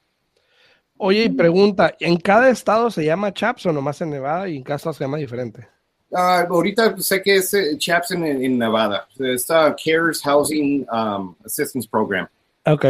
Oye, 1.05 1.25
y 1.25 1.29
pregunta, 1.31 1.97
¿en 1.99 2.17
cada 2.17 2.49
estado 2.49 2.89
se 2.89 3.05
llama 3.05 3.33
CHAPS 3.33 3.67
o 3.67 3.73
nomás 3.73 4.01
en 4.03 4.11
Nevada 4.11 4.49
y 4.49 4.59
en 4.59 4.63
cada 4.63 4.77
estado 4.77 4.93
se 4.93 5.03
llama 5.03 5.17
diferente? 5.17 5.67
Uh, 6.11 6.47
ahorita 6.49 6.97
sé 6.99 7.21
que 7.21 7.39
es 7.39 7.53
eh, 7.55 7.77
CHAPS 7.77 8.13
en, 8.13 8.25
en, 8.25 8.57
Nevada. 8.57 9.09
Está 9.19 9.75
CARES 9.75 10.23
Housing 10.23 10.87
um, 10.93 11.35
Assistance 11.45 11.89
Program. 11.91 12.29
Ok. 12.67 12.85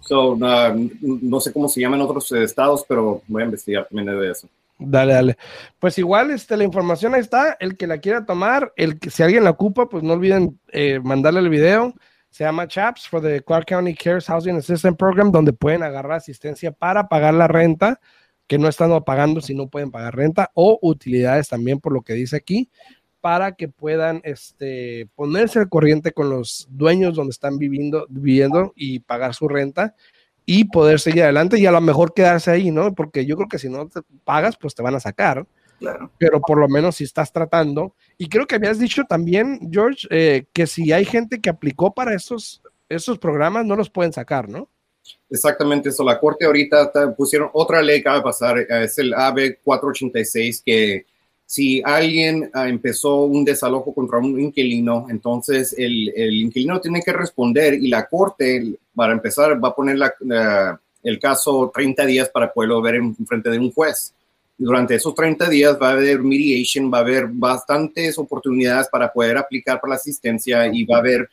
So, 0.00 0.34
no 0.38 1.40
sé 1.40 1.52
cómo 1.52 1.68
se 1.68 1.82
llama 1.82 1.96
en 1.96 2.02
otros 2.02 2.32
estados, 2.32 2.86
pero 2.88 3.20
voy 3.28 3.42
a 3.42 3.44
investigar 3.44 3.86
también 3.86 4.18
de 4.18 4.30
eso. 4.30 4.48
Dale, 4.78 5.12
dale. 5.12 5.36
Pues 5.78 5.98
igual, 5.98 6.30
este, 6.30 6.56
la 6.56 6.64
información 6.64 7.14
ahí 7.14 7.20
está. 7.20 7.58
El 7.60 7.76
que 7.76 7.86
la 7.86 7.98
quiera 7.98 8.24
tomar, 8.24 8.72
el 8.76 8.98
que 8.98 9.10
si 9.10 9.22
alguien 9.22 9.44
la 9.44 9.50
ocupa, 9.50 9.90
pues 9.90 10.02
no 10.02 10.14
olviden 10.14 10.58
eh, 10.72 11.00
mandarle 11.04 11.40
el 11.40 11.50
video. 11.50 11.92
Se 12.30 12.44
llama 12.44 12.68
CHAPS 12.68 13.08
for 13.08 13.22
the 13.22 13.42
Clark 13.42 13.66
County 13.66 13.94
Cares 13.94 14.26
Housing 14.26 14.56
Assistance 14.56 14.96
Program, 14.96 15.32
donde 15.32 15.52
pueden 15.52 15.82
agarrar 15.82 16.18
asistencia 16.18 16.70
para 16.72 17.08
pagar 17.08 17.34
la 17.34 17.48
renta, 17.48 18.00
que 18.46 18.58
no 18.58 18.68
están 18.68 18.90
pagando 19.04 19.40
si 19.40 19.54
no 19.54 19.68
pueden 19.68 19.90
pagar 19.90 20.16
renta, 20.16 20.50
o 20.54 20.78
utilidades 20.82 21.48
también, 21.48 21.80
por 21.80 21.92
lo 21.92 22.02
que 22.02 22.14
dice 22.14 22.36
aquí 22.36 22.70
para 23.20 23.52
que 23.52 23.68
puedan 23.68 24.20
este, 24.24 25.08
ponerse 25.14 25.58
al 25.58 25.68
corriente 25.68 26.12
con 26.12 26.30
los 26.30 26.68
dueños 26.70 27.16
donde 27.16 27.30
están 27.30 27.58
viviendo, 27.58 28.06
viviendo 28.08 28.72
y 28.76 29.00
pagar 29.00 29.34
su 29.34 29.48
renta 29.48 29.94
y 30.46 30.66
poder 30.66 31.00
seguir 31.00 31.24
adelante 31.24 31.58
y 31.58 31.66
a 31.66 31.72
lo 31.72 31.80
mejor 31.80 32.14
quedarse 32.14 32.50
ahí, 32.50 32.70
¿no? 32.70 32.94
Porque 32.94 33.26
yo 33.26 33.36
creo 33.36 33.48
que 33.48 33.58
si 33.58 33.68
no 33.68 33.88
te 33.88 34.00
pagas, 34.24 34.56
pues 34.56 34.74
te 34.74 34.82
van 34.82 34.94
a 34.94 35.00
sacar. 35.00 35.46
Claro. 35.78 36.10
Pero 36.18 36.40
por 36.40 36.58
lo 36.58 36.68
menos 36.68 36.96
si 36.96 37.04
estás 37.04 37.32
tratando. 37.32 37.94
Y 38.16 38.28
creo 38.28 38.46
que 38.46 38.56
habías 38.56 38.78
dicho 38.78 39.04
también, 39.08 39.70
George, 39.70 40.08
eh, 40.10 40.44
que 40.52 40.66
si 40.66 40.92
hay 40.92 41.04
gente 41.04 41.40
que 41.40 41.50
aplicó 41.50 41.94
para 41.94 42.14
esos, 42.14 42.62
esos 42.88 43.18
programas, 43.18 43.64
no 43.64 43.76
los 43.76 43.90
pueden 43.90 44.12
sacar, 44.12 44.48
¿no? 44.48 44.68
Exactamente 45.30 45.90
eso. 45.90 46.04
La 46.04 46.18
corte 46.18 46.46
ahorita 46.46 47.14
pusieron 47.16 47.50
otra 47.52 47.82
ley 47.82 48.02
que 48.02 48.08
va 48.08 48.16
a 48.16 48.22
pasar, 48.22 48.58
es 48.58 48.98
el 48.98 49.14
AB 49.14 49.58
486, 49.62 50.62
que 50.64 51.06
si 51.46 51.80
alguien 51.82 52.50
ah, 52.52 52.68
empezó 52.68 53.24
un 53.24 53.44
desalojo 53.44 53.94
contra 53.94 54.18
un 54.18 54.38
inquilino, 54.38 55.06
entonces 55.08 55.74
el, 55.78 56.12
inquilino 56.42 56.80
tiene 56.80 57.00
que 57.02 57.12
responder 57.12 57.74
y 57.74 57.88
la 57.88 58.06
corte, 58.06 58.74
para 58.94 59.12
empezar, 59.12 59.62
va 59.62 59.68
a 59.68 59.74
poner 59.74 59.96
el 61.02 61.18
caso 61.18 61.70
30 61.74 62.04
días 62.04 62.28
para 62.28 62.52
poderlo 62.52 62.82
ver 62.82 62.96
en 62.96 63.16
frente 63.26 63.48
de 63.48 63.58
un 63.58 63.72
juez. 63.72 64.12
Durante 64.58 64.96
esos 64.96 65.14
30 65.14 65.48
días 65.48 65.78
va 65.80 65.90
a 65.90 65.92
haber 65.92 66.20
mediation, 66.20 66.92
va 66.92 66.98
a 66.98 67.02
haber 67.02 67.28
bastantes 67.28 68.18
oportunidades 68.18 68.88
para 68.88 69.10
poder 69.10 69.38
aplicar 69.38 69.80
para 69.80 69.90
la 69.90 69.96
asistencia 69.96 70.66
y 70.66 70.84
va 70.84 70.96
a 70.96 70.98
haber, 70.98 71.30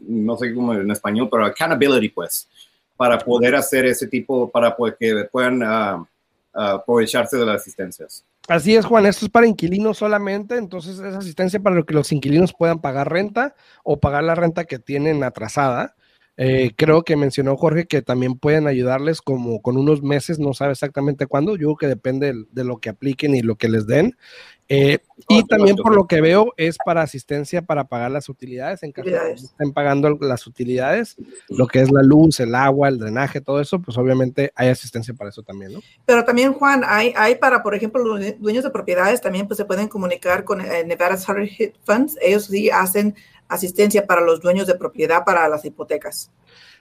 no 0.00 0.36
sé 0.36 0.52
cómo 0.52 0.74
en 0.74 0.90
español, 0.90 1.28
pero 1.30 1.46
accountability, 1.46 2.08
pues, 2.08 2.48
para 2.96 3.16
poder 3.16 3.54
hacer 3.54 3.86
ese 3.86 4.08
tipo, 4.08 4.50
para 4.50 4.74
que 4.98 5.28
puedan 5.30 5.62
ah, 5.62 6.04
aprovecharse 6.52 7.36
de 7.36 7.46
las 7.46 7.62
asistencias. 7.62 8.24
Así 8.48 8.74
es, 8.74 8.84
Juan, 8.84 9.06
esto 9.06 9.26
es 9.26 9.30
para 9.30 9.46
inquilinos 9.46 9.98
solamente, 9.98 10.56
entonces 10.56 10.98
es 10.98 11.14
asistencia 11.14 11.60
para 11.60 11.82
que 11.82 11.94
los 11.94 12.10
inquilinos 12.10 12.54
puedan 12.54 12.80
pagar 12.80 13.12
renta 13.12 13.54
o 13.84 14.00
pagar 14.00 14.24
la 14.24 14.34
renta 14.34 14.64
que 14.64 14.78
tienen 14.78 15.22
atrasada. 15.22 15.94
Eh, 16.40 16.70
creo 16.76 17.02
que 17.02 17.16
mencionó 17.16 17.56
Jorge 17.56 17.86
que 17.86 18.00
también 18.00 18.38
pueden 18.38 18.68
ayudarles 18.68 19.20
como 19.20 19.60
con 19.60 19.76
unos 19.76 20.04
meses, 20.04 20.38
no 20.38 20.54
sabe 20.54 20.70
exactamente 20.70 21.26
cuándo, 21.26 21.56
yo 21.56 21.74
creo 21.74 21.76
que 21.76 21.86
depende 21.88 22.32
de 22.52 22.64
lo 22.64 22.78
que 22.78 22.90
apliquen 22.90 23.34
y 23.34 23.42
lo 23.42 23.56
que 23.56 23.68
les 23.68 23.88
den. 23.88 24.16
Eh, 24.70 24.98
y 25.28 25.44
también 25.44 25.76
por 25.76 25.94
lo 25.94 26.06
que 26.06 26.20
veo 26.20 26.52
es 26.58 26.76
para 26.84 27.00
asistencia 27.00 27.62
para 27.62 27.84
pagar 27.84 28.10
las 28.10 28.28
utilidades, 28.28 28.82
en 28.82 28.92
caso 28.92 29.08
de 29.08 29.18
que 29.18 29.32
estén 29.32 29.72
pagando 29.72 30.18
las 30.20 30.46
utilidades, 30.46 31.16
lo 31.48 31.66
que 31.66 31.80
es 31.80 31.90
la 31.90 32.02
luz, 32.02 32.38
el 32.40 32.54
agua, 32.54 32.88
el 32.88 32.98
drenaje, 32.98 33.40
todo 33.40 33.60
eso, 33.60 33.80
pues 33.80 33.96
obviamente 33.96 34.52
hay 34.54 34.68
asistencia 34.68 35.14
para 35.14 35.30
eso 35.30 35.42
también, 35.42 35.72
¿no? 35.72 35.80
Pero 36.04 36.24
también, 36.24 36.52
Juan, 36.52 36.82
hay, 36.86 37.14
hay 37.16 37.36
para, 37.36 37.62
por 37.62 37.74
ejemplo, 37.74 38.04
los 38.04 38.38
dueños 38.38 38.62
de 38.62 38.70
propiedades 38.70 39.22
también 39.22 39.46
pues 39.46 39.56
se 39.56 39.64
pueden 39.64 39.88
comunicar 39.88 40.44
con 40.44 40.60
eh, 40.60 40.84
Nevada 40.84 41.16
Hit 41.46 41.74
Funds, 41.84 42.18
ellos 42.20 42.44
sí 42.44 42.68
hacen 42.68 43.14
asistencia 43.48 44.06
para 44.06 44.20
los 44.20 44.40
dueños 44.40 44.66
de 44.66 44.74
propiedad 44.74 45.24
para 45.24 45.48
las 45.48 45.64
hipotecas. 45.64 46.30